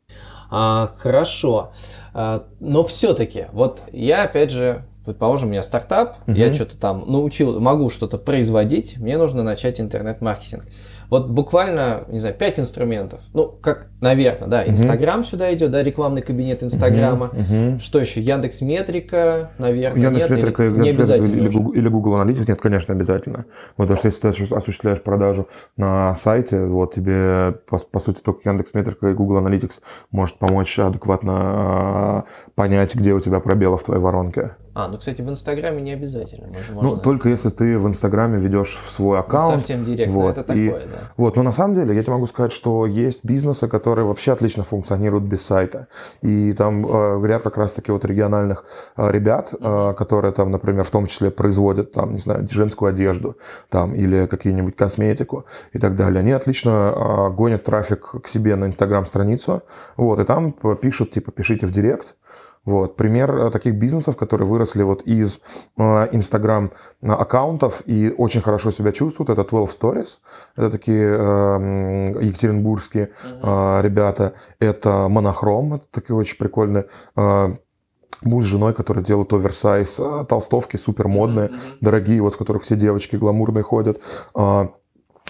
[0.51, 1.73] А, хорошо.
[2.15, 6.33] А, но все-таки, вот я опять же предположим, у меня стартап, угу.
[6.33, 10.65] я что-то там научил, могу что-то производить, мне нужно начать интернет-маркетинг.
[11.13, 13.21] Вот буквально, не знаю, пять инструментов.
[13.35, 15.27] Ну, как, наверное, да, Инстаграм угу.
[15.27, 17.27] сюда идет, да, рекламный кабинет Инстаграма.
[17.27, 17.81] Угу.
[17.81, 18.23] Что еще?
[18.23, 20.05] Яндекс Метрика, наверное.
[20.05, 23.45] Яндекс Метрика не обязательно или, Google, или Google Analytics, нет, конечно, обязательно.
[23.77, 28.49] Вот, потому что если ты осуществляешь продажу на сайте, вот тебе, по, по сути, только
[28.49, 29.75] Яндекс Метрика и Google Analytics
[30.13, 34.57] может помочь адекватно а, понять, где у тебя пробелы в твоей воронке.
[34.75, 36.49] А, ну, кстати, в Инстаграме не обязательно.
[36.49, 36.99] Можно, ну, можно...
[36.99, 39.55] только если ты в Инстаграме ведешь в свой ну, аккаунт.
[39.55, 40.99] Ну, совсем директно, вот, это такое, и, да.
[41.19, 44.65] Вот, но на самом деле я тебе могу сказать, что есть бизнесы, которые вообще отлично
[44.65, 45.89] функционируют без сайта.
[46.23, 48.65] И там э, ряд как раз-таки вот региональных
[48.97, 53.37] э, ребят, э, которые там, например, в том числе производят, там, не знаю, женскую одежду,
[53.69, 56.21] там, или какие-нибудь косметику и так далее.
[56.21, 59.65] Они отлично э, гонят трафик к себе на Инстаграм-страницу,
[59.99, 62.15] вот, и там пишут, типа, пишите в директ,
[62.65, 62.97] вот.
[62.97, 65.41] Пример э, таких бизнесов, которые выросли вот из
[65.77, 66.71] Инстаграм
[67.01, 70.09] э, аккаунтов и очень хорошо себя чувствуют, это 12 Stories.
[70.55, 74.35] Это такие э, екатеринбургские э, ребята.
[74.61, 77.57] Это Монохром, это такие очень прикольные э,
[78.23, 81.77] муж с женой, которые делают оверсайз, э, толстовки супер модные, mm-hmm.
[81.81, 84.01] дорогие, вот в которых все девочки гламурные ходят.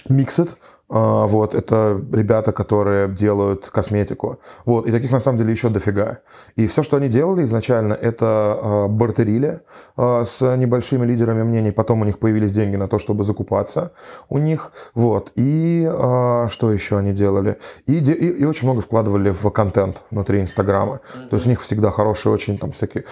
[0.08, 0.54] Миксет, а,
[0.92, 4.40] вот, это ребята, которые делают косметику.
[4.64, 6.18] Вот, и таких на самом деле еще дофига.
[6.56, 9.60] И все, что они делали изначально, это э, бартерили
[9.96, 11.70] э, с небольшими лидерами мнений.
[11.72, 13.92] Потом у них появились деньги на то, чтобы закупаться
[14.28, 14.72] у них.
[14.94, 15.32] Вот.
[15.34, 15.88] И
[16.50, 17.58] что еще они делали?
[17.86, 20.94] И, и, и очень много вкладывали в контент внутри Инстаграма.
[20.94, 21.28] Mm-hmm.
[21.28, 23.04] То есть у них всегда хорошие очень там всякие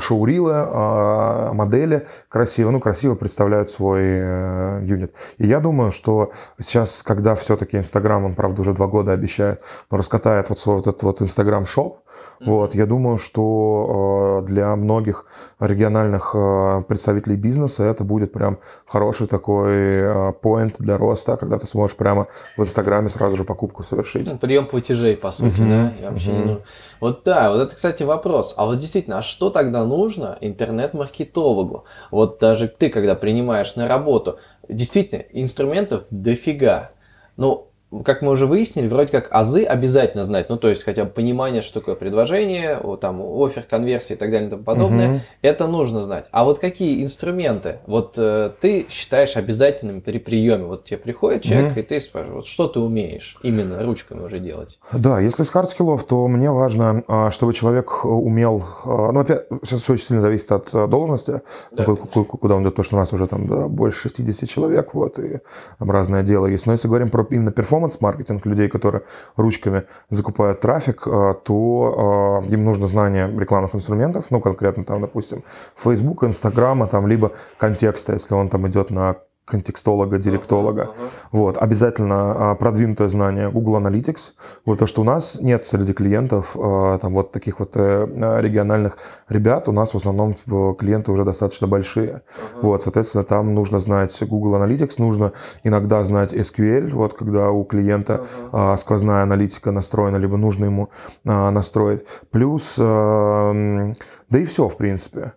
[0.00, 5.14] шоурилы, модели красиво, ну, красиво представляют свой э, юнит.
[5.38, 9.62] И я думаю, что сейчас, когда когда все-таки Инстаграм, он, правда, уже два года обещает,
[9.90, 12.44] но раскатает вот свой вот этот вот Инстаграм-шоп, mm-hmm.
[12.44, 15.24] вот, я думаю, что э, для многих
[15.58, 21.66] региональных э, представителей бизнеса это будет прям хороший такой э, поинт для роста, когда ты
[21.66, 22.26] сможешь прямо
[22.58, 24.30] в Инстаграме сразу же покупку совершить.
[24.30, 25.70] Ну, прием платежей, по сути, mm-hmm.
[25.70, 25.92] да?
[25.98, 26.46] И вообще mm-hmm.
[26.46, 26.58] не
[27.00, 28.52] Вот да, вот это, кстати, вопрос.
[28.58, 31.84] А вот действительно, а что тогда нужно интернет-маркетологу?
[32.10, 36.90] Вот даже ты, когда принимаешь на работу, действительно, инструментов дофига.
[37.36, 37.66] Ну,
[38.04, 41.62] как мы уже выяснили, вроде как азы обязательно знать, ну то есть хотя бы понимание,
[41.62, 45.20] что такое предложение, там offer, конверсия и так далее и тому подобное, угу.
[45.42, 46.26] это нужно знать.
[46.32, 51.72] А вот какие инструменты, вот э, ты считаешь обязательными при приеме, вот тебе приходит человек
[51.72, 51.80] угу.
[51.80, 54.78] и ты спрашиваешь, вот что ты умеешь именно ручками уже делать?
[54.92, 59.20] Да, если с hard skill ов, то мне важно, а, чтобы человек умел, а, ну
[59.20, 62.96] опять, сейчас все очень сильно зависит от а, должности, да, куда он идет, потому что
[62.96, 65.40] у нас уже там да, больше 60 человек, вот, и
[65.78, 66.66] там разное дело есть.
[66.66, 69.02] Но если говорим про именно performance, performance-маркетинг, людей, которые
[69.36, 75.42] ручками закупают трафик, э, то э, им нужно знание рекламных инструментов, ну, конкретно там, допустим,
[75.76, 80.82] Facebook, Инстаграма, там, либо контекста, если он там идет на контекстолога, директолога.
[80.82, 81.28] Uh-huh, uh-huh.
[81.32, 81.58] Вот.
[81.58, 84.32] Обязательно а, продвинутое знание Google Analytics.
[84.64, 88.96] Вот то, что у нас нет среди клиентов а, там вот таких вот а, региональных
[89.28, 92.22] ребят, у нас в основном клиенты уже достаточно большие.
[92.22, 92.60] Uh-huh.
[92.62, 98.14] Вот, соответственно, там нужно знать Google Analytics, нужно иногда знать SQL, вот когда у клиента
[98.14, 98.48] uh-huh.
[98.52, 100.88] а, сквозная аналитика настроена, либо нужно ему
[101.24, 102.04] настроить.
[102.30, 103.94] Плюс, да
[104.30, 105.32] и все, в принципе.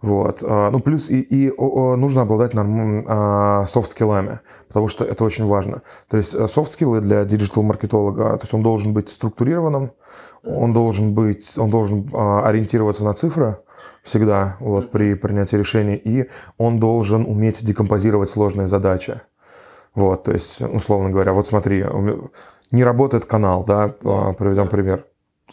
[0.00, 0.38] Вот.
[0.42, 5.46] А, ну, плюс и, и нужно обладать а, soft skill ами, потому что это очень
[5.46, 5.82] важно.
[6.08, 9.90] То есть э, soft skill ы для digital-маркетолога, то есть он должен быть структурированным,
[10.44, 13.58] он должен быть, он должен а, ориентироваться на цифры
[14.04, 19.20] всегда вот, при принятии решений, и он должен уметь декомпозировать сложные задачи.
[19.96, 21.84] Вот, то есть, условно говоря, вот смотри,
[22.70, 25.06] не работает канал, да, приведем пример.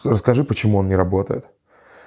[0.04, 1.46] Расскажи, почему он не работает.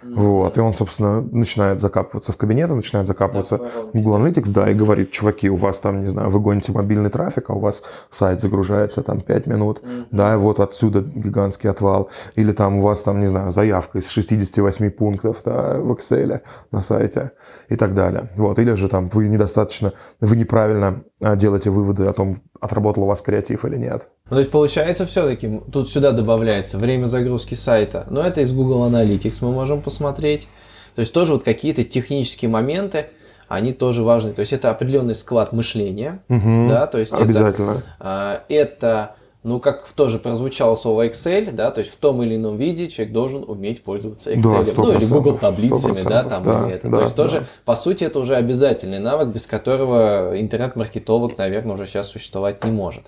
[0.03, 4.73] Вот, и он, собственно, начинает закапываться в кабинет, начинает закапываться в Google Analytics, да, и
[4.73, 7.81] говорит, чуваки, у вас там, не знаю, вы гоните мобильный трафик, а у вас
[8.11, 10.05] сайт загружается там 5 минут, mm-hmm.
[10.11, 12.09] да, и вот отсюда гигантский отвал.
[12.35, 16.81] Или там у вас там, не знаю, заявка из 68 пунктов да, в Excel на
[16.81, 17.31] сайте
[17.67, 18.29] и так далее.
[18.35, 23.05] Вот, или же там вы недостаточно, вы неправильно а, делаете выводы о том, отработал у
[23.07, 24.07] вас креатив или нет.
[24.29, 28.87] Ну, то есть получается все-таки, тут сюда добавляется время загрузки сайта, но это из Google
[28.89, 30.47] Analytics мы можем посмотреть.
[30.95, 33.07] То есть тоже вот какие-то технические моменты,
[33.47, 34.33] они тоже важны.
[34.33, 37.81] То есть это определенный склад мышления, угу, да, то есть обязательно.
[37.99, 42.57] Это, это ну, как тоже прозвучало слово Excel, да, то есть в том или ином
[42.57, 44.65] виде человек должен уметь пользоваться Excel.
[44.65, 46.89] Да, ну, или Google таблицами, да, там, да, или это.
[46.89, 47.23] Да, то есть да.
[47.23, 52.71] тоже, по сути, это уже обязательный навык, без которого интернет-маркетолог, наверное, уже сейчас существовать не
[52.71, 53.05] может.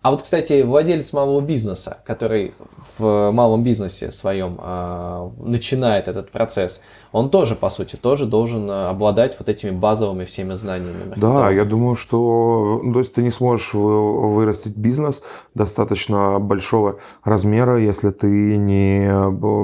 [0.00, 2.54] А вот, кстати, владелец малого бизнеса, который
[2.98, 6.80] в малом бизнесе своем э, начинает этот процесс,
[7.10, 11.14] он тоже, по сути, тоже должен обладать вот этими базовыми всеми знаниями.
[11.16, 15.20] Да, я думаю, что ну, то есть ты не сможешь вырастить бизнес
[15.54, 19.08] достаточно большого размера, если ты не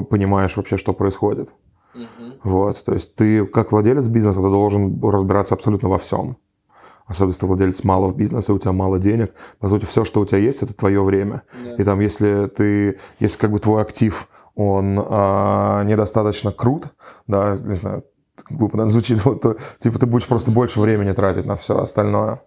[0.09, 1.49] понимаешь вообще, что происходит.
[1.93, 2.33] Угу.
[2.43, 6.37] Вот, то есть ты как владелец бизнеса, ты должен разбираться абсолютно во всем
[7.05, 10.25] особенно если ты владелец малого бизнеса, у тебя мало денег, по сути, все, что у
[10.25, 11.43] тебя есть, это твое время.
[11.63, 11.75] Да.
[11.75, 16.87] И там, если ты, если как бы твой актив, он а, недостаточно крут,
[17.27, 18.03] да, не знаю,
[18.49, 22.41] глупо наверное, звучит, вот, то, типа ты будешь просто больше времени тратить на все остальное.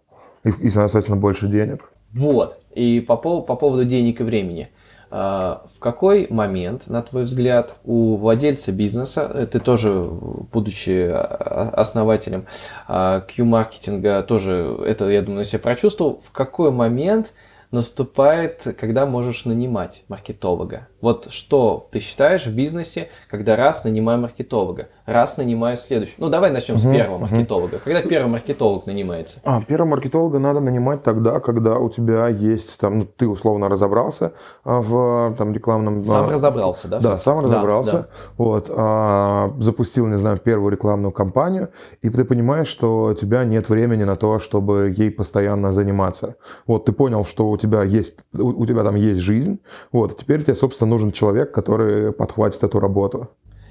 [0.44, 1.90] И, и соответственно, больше денег.
[2.12, 2.58] Вот.
[2.74, 4.68] И по, по поводу денег и времени.
[5.10, 11.70] А, в какой момент, на твой взгляд, у владельца бизнеса, э, ты тоже, будучи а,
[11.74, 12.46] основателем
[12.86, 17.32] Q-маркетинга, тоже это, я думаю, на себя прочувствовал, в какой момент
[17.70, 20.88] наступает, когда можешь нанимать маркетолога?
[21.00, 26.16] Вот что ты считаешь в бизнесе, когда раз нанимаю маркетолога, раз нанимаю следующего?
[26.18, 27.26] Ну, давай начнем угу, с первого угу.
[27.26, 27.78] маркетолога.
[27.78, 29.38] Когда первый маркетолог нанимается?
[29.44, 34.32] А, первого маркетолога надо нанимать тогда, когда у тебя есть, там, ну, ты условно разобрался
[34.64, 36.04] а, в там, рекламном...
[36.04, 36.98] Сам а, разобрался, да?
[36.98, 37.92] Да, сам разобрался.
[37.92, 38.08] Да, да.
[38.36, 41.68] Вот, а, запустил, не знаю, первую рекламную кампанию,
[42.02, 46.34] и ты понимаешь, что у тебя нет времени на то, чтобы ей постоянно заниматься.
[46.66, 49.60] Вот, ты понял, что у тебя есть, у, у тебя там есть жизнь,
[49.92, 53.28] вот, теперь тебе, собственно, нужен человек, который подхватит эту работу.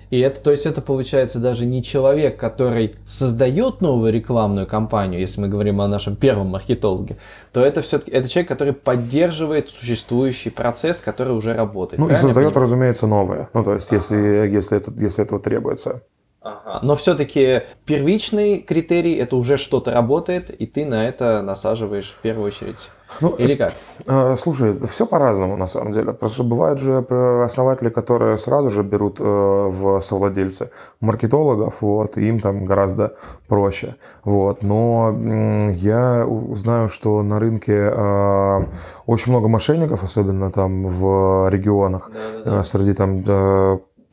[0.10, 5.42] И это, то есть это получается даже не человек, который создает новую рекламную кампанию, если
[5.42, 7.18] мы говорим о нашем первом маркетологе,
[7.52, 12.00] то это все-таки это человек, который поддерживает существующий процесс, который уже работает.
[12.00, 13.50] Ну и создает, разумеется, новое.
[13.54, 13.98] Ну то есть ага.
[13.98, 14.18] если,
[14.50, 16.02] если, это, если этого требуется.
[16.48, 16.80] Ага.
[16.82, 22.48] Но все-таки первичный критерий это уже что-то работает, и ты на это насаживаешь в первую
[22.48, 22.90] очередь
[23.22, 23.74] ну, Или как?
[24.06, 26.16] Э, слушай, все по-разному на самом деле.
[26.28, 26.98] Что бывают же
[27.44, 33.16] основатели, которые сразу же берут э, в совладельцы маркетологов, вот, и им там гораздо
[33.48, 33.96] проще.
[34.24, 34.62] Вот.
[34.62, 35.16] Но
[35.74, 38.66] я знаю, что на рынке э,
[39.06, 42.64] очень много мошенников, особенно там в регионах, да, да, да.
[42.64, 43.24] среди там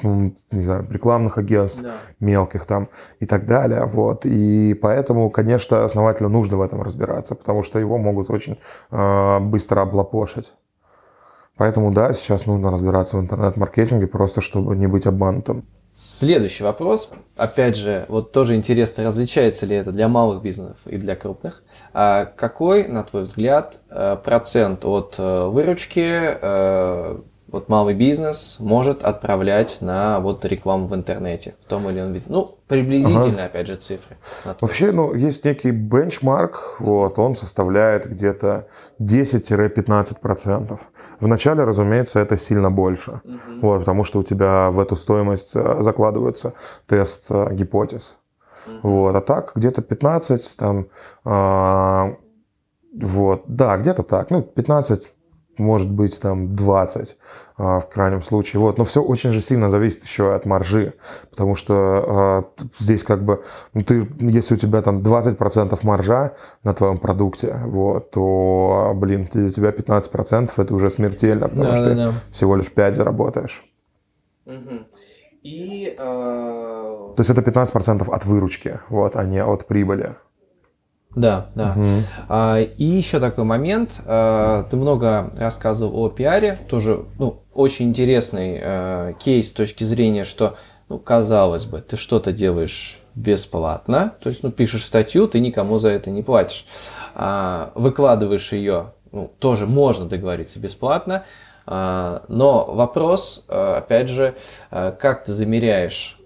[0.05, 1.93] не знаю, рекламных агентств, да.
[2.21, 2.89] мелких там
[3.21, 3.85] и так далее.
[3.85, 4.25] Вот.
[4.25, 8.59] И поэтому, конечно, основателю нужно в этом разбираться, потому что его могут очень
[8.91, 10.53] э, быстро облапошить.
[11.57, 15.65] Поэтому, да, сейчас нужно разбираться в интернет-маркетинге, просто чтобы не быть обманутым.
[15.97, 17.11] Следующий вопрос.
[17.37, 21.63] Опять же, вот тоже интересно, различается ли это для малых бизнесов и для крупных.
[21.93, 27.19] А какой, на твой взгляд, э, процент от э, выручки э,
[27.55, 32.27] вот малый бизнес может отправлять на вот рекламу в интернете в том или ином виде.
[32.29, 33.45] Ну, приблизительно, ага.
[33.45, 34.17] опять же, цифры.
[34.61, 38.67] Вообще, ну, есть некий бенчмарк, вот, он составляет где-то
[39.01, 40.81] 10-15%.
[41.21, 43.39] Вначале, разумеется, это сильно больше, угу.
[43.61, 46.55] вот, потому что у тебя в эту стоимость э, закладывается
[46.89, 48.17] тест э, гипотез.
[48.67, 48.89] Угу.
[48.89, 50.87] Вот, а так где-то 15, там,
[51.25, 52.15] э,
[53.01, 55.14] вот, да, где-то так, ну, 15
[55.59, 57.17] может быть там 20
[57.57, 58.61] а, в крайнем случае.
[58.61, 58.79] Вот.
[58.79, 60.95] Но все очень же сильно зависит еще от маржи,
[61.31, 62.45] потому что а,
[62.79, 68.11] здесь как бы, ну, ты, если у тебя там 20% маржа на твоем продукте, вот,
[68.11, 72.13] то, блин, для тебя 15% это уже смертельно, потому да, что да, ты да.
[72.33, 73.65] всего лишь 5 заработаешь.
[74.47, 74.87] Угу.
[75.43, 77.13] И, э...
[77.17, 80.17] То есть это 15% от выручки, вот, а не от прибыли.
[81.15, 81.75] Да, да.
[81.77, 81.87] Угу.
[82.29, 84.01] А, и еще такой момент.
[84.07, 86.59] А, ты много рассказывал о пиаре.
[86.69, 90.57] Тоже ну, очень интересный а, кейс с точки зрения, что,
[90.89, 94.15] ну, казалось бы, ты что-то делаешь бесплатно.
[94.21, 96.67] То есть, ну, пишешь статью, ты никому за это не платишь.
[97.15, 101.25] А, выкладываешь ее, ну, тоже можно договориться бесплатно.
[101.67, 104.35] А, но вопрос, а, опять же,
[104.71, 106.24] а, как ты замеряешь Э,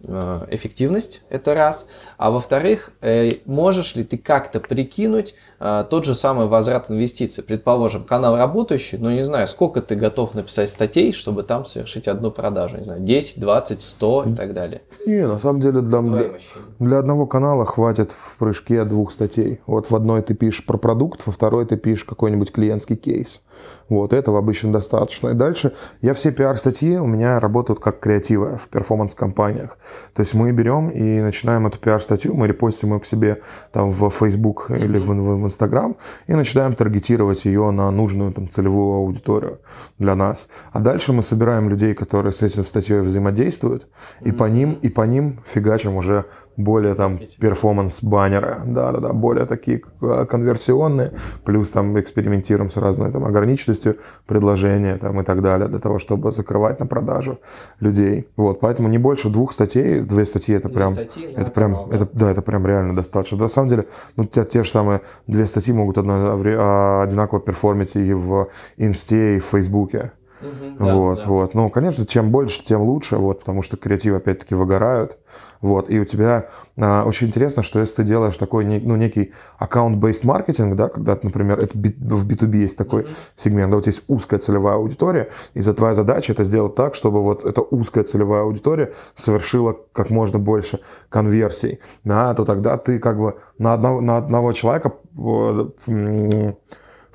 [0.00, 1.88] эффективность, это раз.
[2.16, 7.42] А во-вторых, э, можешь ли ты как-то прикинуть э, тот же самый возврат инвестиций?
[7.42, 12.30] Предположим, канал работающий, но не знаю, сколько ты готов написать статей, чтобы там совершить одну
[12.30, 14.82] продажу, не знаю, 10, 20, 100 и так далее.
[15.04, 16.30] Не, на самом деле для, для,
[16.78, 19.60] для одного канала хватит в прыжке двух статей.
[19.66, 23.40] Вот в одной ты пишешь про продукт, во второй ты пишешь какой-нибудь клиентский кейс.
[23.88, 25.30] Вот, этого обычно достаточно.
[25.30, 29.78] И дальше я все пиар-статьи у меня работают как креативы в перформанс-компаниях.
[30.14, 33.40] То есть мы берем и начинаем эту пиар-статью, мы репостим ее к себе
[33.72, 34.84] там в Facebook mm-hmm.
[34.84, 35.96] или в, в, Instagram
[36.26, 39.58] и начинаем таргетировать ее на нужную там целевую аудиторию
[39.98, 40.48] для нас.
[40.72, 44.28] А дальше мы собираем людей, которые с этим статьей взаимодействуют, mm-hmm.
[44.28, 46.26] и по ним, и по ним фигачим уже
[46.58, 51.12] более там перформанс-баннеры, да-да-да, более такие э, конверсионные,
[51.44, 56.32] плюс там экспериментируем с разной там ограниченностью предложения там и так далее, для того, чтобы
[56.32, 57.38] закрывать на продажу
[57.78, 58.28] людей.
[58.36, 61.96] Вот, поэтому не больше двух статей, две статьи это прям, статьи, это прям, да.
[61.96, 63.38] это, да, это прям реально достаточно.
[63.38, 63.86] На самом деле,
[64.16, 69.36] ну, те, те же самые две статьи могут одно, а, одинаково перформить и в Инсте,
[69.36, 70.10] и в Фейсбуке.
[70.40, 71.54] Угу, вот, да, вот.
[71.54, 75.18] Ну, конечно, чем больше, тем лучше, вот, потому что креативы опять-таки выгорают.
[75.60, 80.20] Вот, и у тебя а, очень интересно, что если ты делаешь такой, ну, некий аккаунт-based
[80.22, 83.16] маркетинг, да, когда, например, это в B2B есть такой mm-hmm.
[83.36, 86.94] сегмент, да, у тебя есть узкая целевая аудитория, и за твоя задача это сделать так,
[86.94, 93.00] чтобы вот эта узкая целевая аудитория совершила как можно больше конверсий, да, то тогда ты
[93.00, 94.92] как бы на одного, на одного человека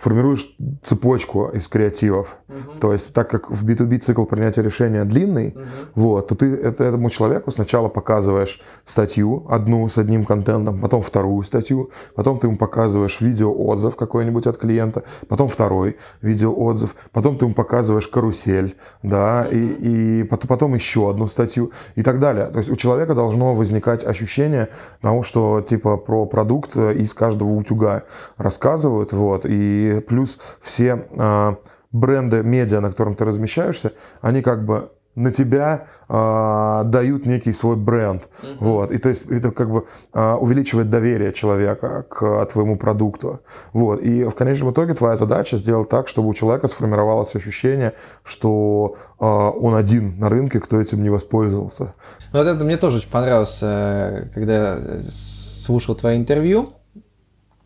[0.04, 2.36] формируешь цепочку из креативов.
[2.50, 2.80] Угу.
[2.82, 5.64] То есть, так как в B2B цикл принятия решения длинный, угу.
[5.96, 11.44] вот, то ты это, этому человеку сначала показываешь статью, одну с одним контентом, потом вторую
[11.44, 17.54] статью, потом ты ему показываешь видеоотзыв какой-нибудь от клиента, потом второй видеоотзыв, потом ты ему
[17.54, 19.56] показываешь карусель, да, угу.
[19.56, 22.48] и, и потом, потом еще одну статью и так далее.
[22.48, 24.68] То есть у человека должно возникать ощущение
[25.00, 28.04] того, что типа про продукт из каждого утюга
[28.38, 31.56] рассказывают, вот, и плюс все э,
[31.92, 37.76] бренды медиа, на котором ты размещаешься, они как бы на тебя э, дают некий свой
[37.76, 38.24] бренд.
[38.24, 38.58] Mm-hmm.
[38.60, 38.92] Вот.
[38.92, 43.42] И то есть это как бы э, увеличивает доверие человека к твоему продукту.
[43.74, 44.02] Вот.
[44.02, 49.26] И в конечном итоге твоя задача сделать так, чтобы у человека сформировалось ощущение, что э,
[49.26, 51.94] он один на рынке, кто этим не воспользовался.
[52.32, 54.80] Ну, вот это мне тоже очень понравилось, э, когда
[55.10, 56.70] слушал твое интервью.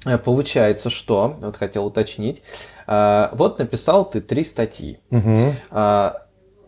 [0.08, 2.42] Э, получается, что, вот хотел уточнить,
[2.88, 5.00] э, вот написал ты три статьи.
[5.12, 5.54] Угу.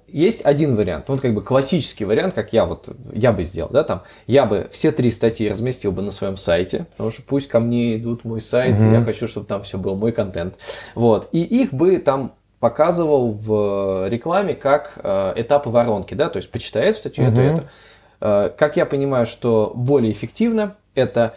[0.07, 3.83] Есть один вариант, вот как бы классический вариант, как я вот, я бы сделал, да,
[3.83, 7.59] там, я бы все три статьи разместил бы на своем сайте, потому что пусть ко
[7.59, 8.91] мне идут мой сайт, угу.
[8.91, 10.55] я хочу, чтобы там все был мой контент,
[10.95, 14.97] вот, и их бы там показывал в рекламе как
[15.35, 17.39] этапы воронки, да, то есть почитай эту статью, угу.
[17.39, 18.55] эту, эту.
[18.57, 21.35] Как я понимаю, что более эффективно, это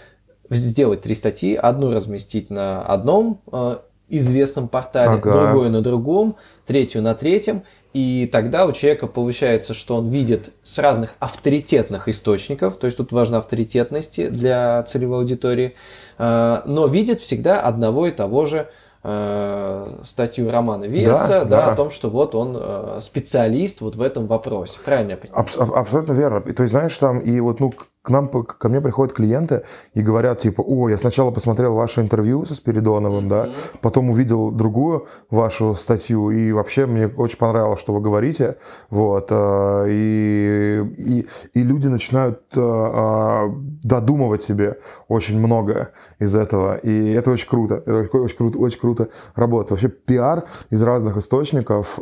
[0.50, 3.78] сделать три статьи, одну разместить на одном э,
[4.08, 5.32] известном портале, ага.
[5.32, 6.36] другую на другом,
[6.66, 7.62] третью на третьем,
[7.94, 13.12] и тогда у человека получается, что он видит с разных авторитетных источников, то есть тут
[13.12, 15.74] важна авторитетность для целевой аудитории,
[16.18, 18.68] э, но видит всегда одного и того же
[19.02, 21.72] э, статью Романа Веса, да, да, да.
[21.72, 24.78] о том, что вот он э, специалист вот в этом вопросе.
[24.84, 25.46] Правильно я понимаю?
[25.56, 26.40] Аб- абсолютно верно.
[26.40, 27.72] То есть, знаешь, там и вот, ну,
[28.02, 29.62] к нам, ко мне приходят клиенты
[29.94, 33.28] и говорят, типа, о, я сначала посмотрел ваше интервью со Спиридоновым, mm-hmm.
[33.28, 33.48] да,
[33.80, 38.56] потом увидел другую вашу статью, и вообще мне очень понравилось, что вы говорите,
[38.90, 43.48] вот, э, и, и, и люди начинают э, э,
[43.84, 49.08] додумывать себе очень многое из этого, и это очень круто, это очень круто, очень круто
[49.36, 49.70] работает.
[49.70, 52.00] Вообще пиар из разных источников,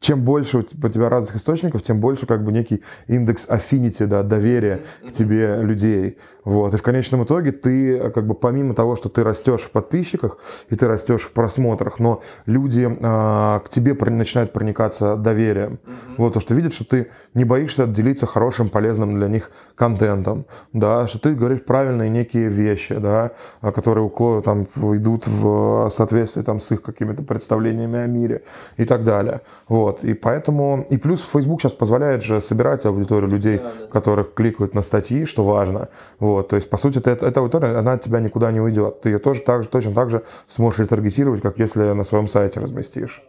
[0.00, 4.71] чем больше у тебя разных источников, тем больше как бы некий индекс affinity, да, доверия
[5.06, 6.18] к тебе людей.
[6.44, 6.74] Вот.
[6.74, 10.38] И в конечном итоге ты, как бы, помимо того, что ты растешь в подписчиках
[10.70, 15.78] и ты растешь в просмотрах, но люди а, к тебе начинают проникаться доверием.
[15.84, 16.14] Mm-hmm.
[16.18, 21.06] Вот, то, что видят, что ты не боишься делиться хорошим, полезным для них контентом, да,
[21.06, 24.10] что ты говоришь правильные некие вещи, да, а, которые
[24.44, 24.64] там,
[24.96, 28.42] идут в соответствии там, с их какими-то представлениями о мире
[28.76, 29.42] и так далее.
[29.68, 30.02] Вот.
[30.02, 33.86] И поэтому, и плюс Facebook сейчас позволяет же собирать аудиторию людей, да, да.
[33.86, 35.88] которых кликают на статьи, что важно.
[36.18, 39.00] Вот вот, то есть, по сути, это, эта аудитория, она от тебя никуда не уйдет.
[39.00, 43.22] Ты ее тоже так, точно так же сможешь ретаргетировать, как если на своем сайте разместишь.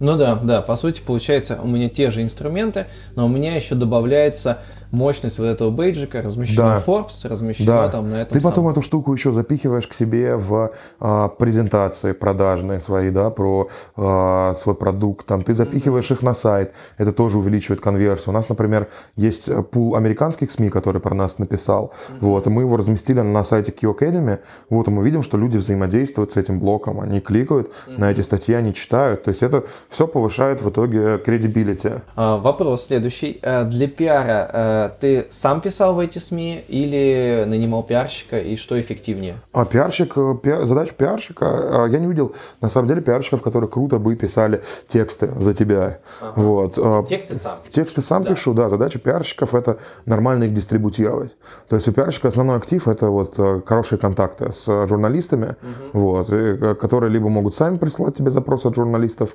[0.00, 2.86] Ну да, да, по сути, получается, у меня те же инструменты,
[3.16, 4.58] но у меня еще добавляется
[4.92, 6.82] мощность вот этого бейджика размещена да.
[6.84, 7.88] Forbes, размещена да.
[7.88, 12.80] там на этом Ты потом эту штуку еще запихиваешь к себе в а, презентации продажные
[12.80, 16.14] свои, да, про а, свой продукт, там ты запихиваешь mm-hmm.
[16.14, 18.30] их на сайт, это тоже увеличивает конверсию.
[18.30, 22.16] У нас, например, есть пул американских СМИ, который про нас написал, mm-hmm.
[22.20, 25.56] вот, и мы его разместили на сайте Q Academy, вот, и мы видим, что люди
[25.56, 27.98] взаимодействуют с этим блоком, они кликают mm-hmm.
[27.98, 31.90] на эти статьи, они читают, то есть это все повышает в итоге кредибилити.
[32.16, 33.38] А, вопрос следующий.
[33.42, 38.80] Э, для пиара э, ты сам писал в эти СМИ или нанимал пиарщика, и что
[38.80, 39.36] эффективнее?
[39.52, 43.68] А пиарщик, э, пиар, задача пиарщика, э, я не видел, на самом деле, пиарщиков, которые
[43.68, 45.98] круто бы писали тексты за тебя.
[46.20, 46.32] Ага.
[46.36, 46.78] Вот.
[46.78, 48.30] Э, тексты сам Тексты сам да.
[48.30, 48.68] пишу, да.
[48.68, 51.32] Задача пиарщиков это нормально их дистрибутировать.
[51.68, 53.36] То есть у пиарщика основной актив это вот
[53.66, 55.56] хорошие контакты с журналистами,
[55.92, 56.00] угу.
[56.00, 59.30] вот, которые либо могут сами присылать тебе запрос от журналистов,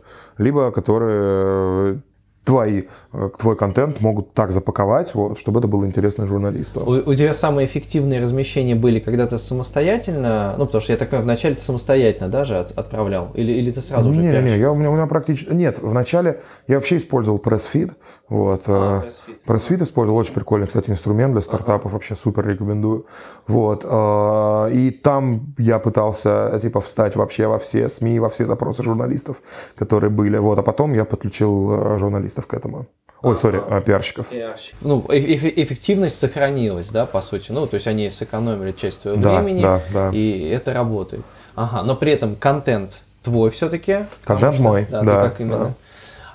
[0.45, 2.01] либо которые
[2.45, 6.79] твои, э, твой контент могут так запаковать, вот, чтобы это было интересно журналисту.
[6.85, 11.09] У, у тебя самые эффективные размещения были, когда ты самостоятельно, ну, потому что я так
[11.09, 14.71] понимаю, вначале ты самостоятельно даже от, отправлял, или, или ты сразу уже Не, не, я,
[14.71, 15.51] у, меня, у меня практически...
[15.51, 17.93] Нет, вначале я вообще использовал пресс-фид,
[18.27, 18.63] вот.
[18.67, 19.41] А, пресс-фид.
[19.43, 21.93] пресс-фид использовал, очень прикольный, кстати, инструмент для стартапов, ага.
[21.93, 23.05] вообще супер рекомендую.
[23.47, 23.83] Вот.
[23.83, 29.41] Э, и там я пытался, типа, встать вообще во все СМИ, во все запросы журналистов,
[29.75, 30.57] которые были, вот.
[30.57, 32.87] А потом я подключил журналистов к этому.
[33.21, 34.27] Ой, сори, а, пиарщиков.
[34.27, 34.75] Пиарщик.
[34.81, 37.51] Ну, эффективность сохранилась, да, по сути.
[37.51, 40.11] Ну, то есть они сэкономили часть твоего да, времени, да, да.
[40.11, 41.25] и это работает.
[41.55, 44.05] Ага, но при этом контент твой все-таки.
[44.25, 45.01] Контент мой, да.
[45.01, 45.57] да, как именно.
[45.57, 45.73] Да.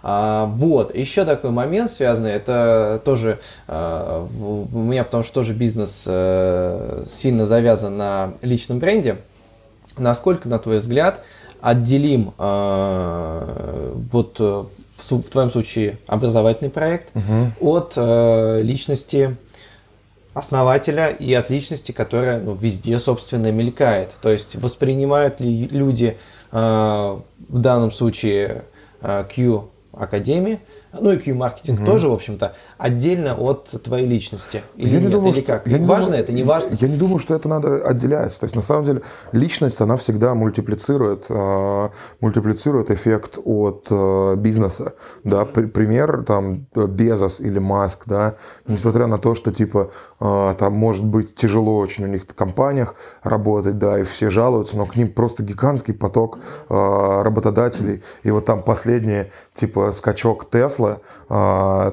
[0.03, 3.39] А, вот, еще такой момент связанный, это тоже
[3.69, 9.17] а, у меня, потому что тоже бизнес а, сильно завязан на личном бренде.
[9.99, 11.21] Насколько, на твой взгляд,
[11.61, 14.41] отделим а, вот
[15.01, 17.73] в, в твоем случае образовательный проект, угу.
[17.73, 19.37] от э, личности
[20.35, 24.13] основателя и от личности, которая ну, везде, собственно, мелькает.
[24.23, 26.17] То есть воспринимают ли люди
[26.53, 28.65] э, в данном случае
[29.01, 30.61] э, Q Академии
[30.93, 31.87] ну и Q-маркетинг угу.
[31.87, 34.63] тоже, в общем-то, отдельно от твоей личности.
[34.77, 35.67] Или я нет, не думаю, или как?
[35.67, 36.77] Я не важно думаю, это, не важно?
[36.81, 38.39] Я не думаю, что это надо отделять.
[38.39, 41.89] То есть, на самом деле, личность, она всегда мультиплицирует, э,
[42.21, 44.95] мультиплицирует эффект от э, бизнеса.
[45.23, 45.45] Да?
[45.45, 48.37] При, пример, там, Безос или Маск, да,
[48.67, 49.91] несмотря на то, что, типа,
[50.21, 54.87] там, может быть, тяжело очень у них в компаниях работать, да, и все жалуются, но
[54.87, 58.03] к ним просто гигантский поток э, работодателей.
[58.23, 61.01] И вот там последние, типа, скачок Тесла, Тесла,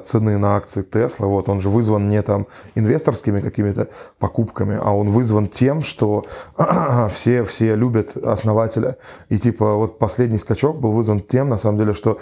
[0.04, 5.10] цены на акции Тесла, вот он же вызван не там инвесторскими какими-то покупками, а он
[5.10, 6.24] вызван тем, что
[7.10, 8.96] все, все любят основателя.
[9.28, 12.18] И типа вот последний скачок был вызван тем, на самом деле, что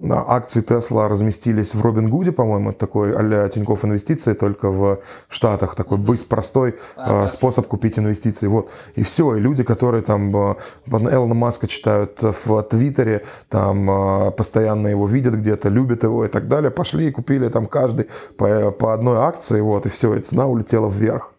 [0.00, 4.85] акции Тесла разместились в Робин Гуде, по-моему, такой а Тинькофф инвестиции, только в
[5.28, 8.46] Штатах, такой быстр, простой э, способ купить инвестиции.
[8.46, 8.70] Вот.
[8.94, 10.54] И все, и люди, которые там э,
[10.86, 16.48] Элона Маска читают в Твиттере, там э, постоянно его видят где-то, любят его и так
[16.48, 18.06] далее, пошли и купили там каждый
[18.36, 21.32] по, по одной акции, вот, и все, и цена улетела вверх.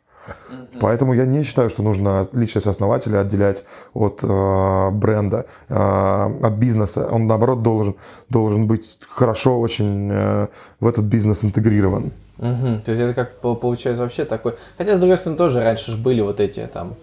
[0.79, 7.07] Поэтому я не считаю, что нужно личность основателя отделять от э, бренда, э, от бизнеса.
[7.11, 7.95] Он, наоборот, должен,
[8.29, 10.47] должен быть хорошо очень э,
[10.79, 12.11] в этот бизнес интегрирован.
[12.39, 12.81] Угу.
[12.85, 14.55] То есть это как получается вообще такой...
[14.77, 16.95] Хотя, с другой стороны, тоже раньше же были вот эти там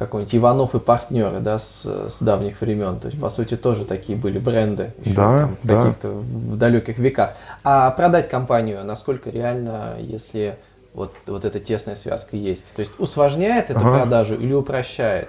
[0.00, 2.98] какой-нибудь Иванов и партнеры, да, с, с давних времен.
[2.98, 5.82] То есть, по сути, тоже такие были бренды еще да, там, в да.
[5.82, 7.34] каких-то в далеких веках.
[7.64, 10.56] А продать компанию, насколько реально, если
[10.94, 12.64] вот, вот эта тесная связка есть?
[12.74, 13.98] То есть усложняет это ага.
[13.98, 15.28] продажу или упрощает?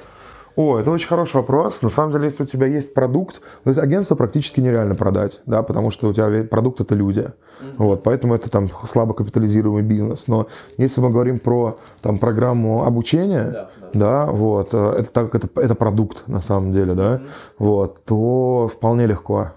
[0.56, 1.82] О, это очень хороший вопрос.
[1.82, 5.64] На самом деле, если у тебя есть продукт, то есть агентство практически нереально продать, да,
[5.64, 7.20] потому что у тебя продукт это люди.
[7.22, 7.76] Mm-hmm.
[7.78, 10.26] Вот, поэтому это там слабо капитализируемый бизнес.
[10.28, 10.48] Но
[10.78, 13.90] если мы говорим про там программу обучения, да, да.
[13.94, 17.30] да вот, э, это так это, это продукт на самом деле, да, mm-hmm.
[17.60, 19.52] вот, то вполне легко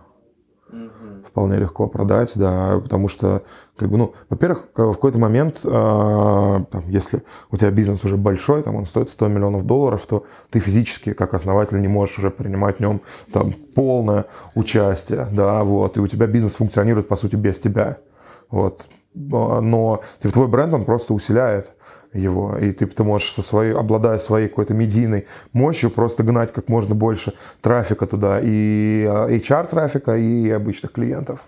[1.34, 3.42] вполне легко продать, да, потому что,
[3.76, 8.62] как бы, ну, во-первых, в какой-то момент, э, там, если у тебя бизнес уже большой,
[8.62, 12.76] там, он стоит 100 миллионов долларов, то ты физически, как основатель, не можешь уже принимать
[12.76, 13.00] в нем
[13.32, 17.98] там полное участие, да, вот, и у тебя бизнес функционирует, по сути, без тебя,
[18.48, 21.68] вот, но твой бренд, он просто усиляет
[22.14, 26.68] его, и ты, ты можешь со своей, обладая своей какой-то медийной мощью, просто гнать как
[26.68, 31.46] можно больше трафика туда, и а, HR-трафика, и обычных клиентов.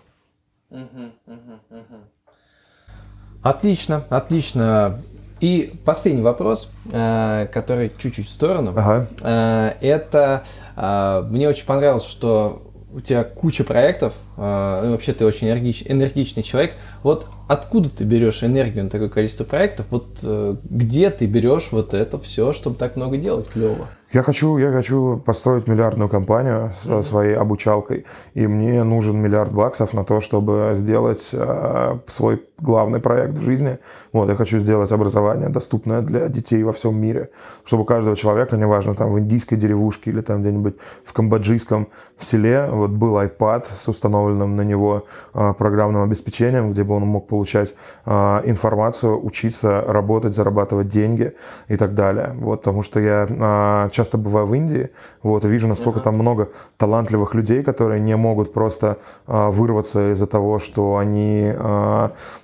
[3.43, 5.01] Отлично, отлично.
[5.41, 8.73] И последний вопрос, э, который чуть-чуть в сторону.
[8.75, 9.07] Ага.
[9.23, 10.45] Э, это
[10.75, 16.43] э, мне очень понравилось, что у тебя куча проектов, и вообще ты очень энергичный, энергичный
[16.43, 16.75] человек.
[17.03, 19.87] Вот откуда ты берешь энергию на такое количество проектов?
[19.91, 23.89] Вот э, где ты берешь вот это все, чтобы так много делать клево?
[24.13, 27.03] Я хочу, я хочу построить миллиардную компанию со mm-hmm.
[27.03, 33.37] своей обучалкой, и мне нужен миллиард баксов на то, чтобы сделать э, свой главный проект
[33.37, 33.79] в жизни.
[34.13, 37.31] Вот, я хочу сделать образование доступное для детей во всем мире,
[37.65, 41.89] чтобы у каждого человека, неважно, там в индийской деревушке или там где-нибудь в камбоджийском
[42.21, 43.89] селе, вот был iPad с
[44.27, 45.05] установленным на него
[45.35, 47.75] э, программным обеспечением, где бы он мог получать
[48.07, 51.33] э, информацию, учиться, работать, зарабатывать деньги
[51.69, 52.33] и так далее.
[52.35, 54.91] Вот, потому что я э, часто бываю в Индии,
[55.23, 56.05] вот, и вижу, насколько uh-huh.
[56.05, 58.97] там много талантливых людей, которые не могут просто
[59.27, 61.53] вырваться из-за того, что они,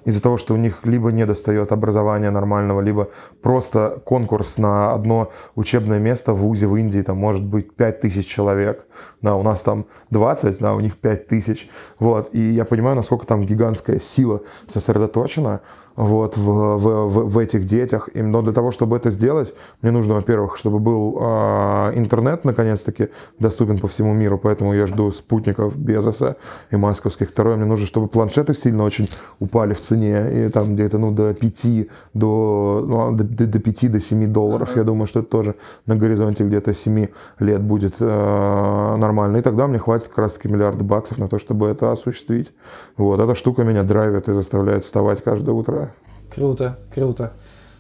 [0.05, 3.09] из-за того, что у них либо не достает образования нормального, либо
[3.43, 8.87] просто конкурс на одно учебное место в ВУЗе в Индии, там может быть 5000 человек,
[9.23, 11.69] да, у нас там 20, да, у них 5000,
[11.99, 12.35] Вот.
[12.35, 14.43] И я понимаю, насколько там гигантская сила
[14.73, 15.61] сосредоточена
[15.97, 18.09] вот, в, в, в, в этих детях.
[18.15, 23.09] И, но для того, чтобы это сделать, мне нужно, во-первых, чтобы был э, интернет, наконец-таки,
[23.39, 26.37] доступен по всему миру, поэтому я жду спутников Безоса
[26.71, 27.31] и масковских.
[27.31, 29.09] Второе, мне нужно, чтобы планшеты сильно очень
[29.41, 34.01] упали в цене, и там где-то, ну, до 5, до, ну, до, до 5, до
[34.01, 34.77] 7 долларов.
[34.77, 35.55] Я думаю, что это тоже
[35.87, 37.07] на горизонте где-то 7
[37.39, 39.39] лет будет э, нормально.
[39.39, 42.53] И тогда мне хватит как раз-таки миллиарды баксов на то, чтобы это осуществить.
[42.97, 45.92] Вот, эта штука меня драйвит и заставляет вставать каждое утро
[46.35, 47.33] Круто, круто.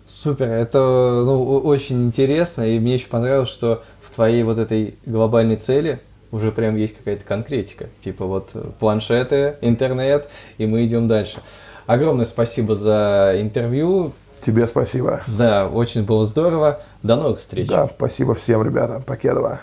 [0.07, 0.79] Супер, это
[1.25, 6.01] ну, очень интересно, и мне еще понравилось, что в твоей вот этой глобальной цели
[6.31, 7.87] уже прям есть какая-то конкретика.
[8.01, 10.29] Типа вот планшеты, интернет,
[10.59, 11.41] и мы идем дальше.
[11.87, 14.13] Огромное спасибо за интервью.
[14.45, 15.23] Тебе спасибо.
[15.27, 16.81] Да, очень было здорово.
[17.03, 17.69] До новых встреч.
[17.69, 19.03] Да, спасибо всем, ребята.
[19.07, 19.61] Покедова.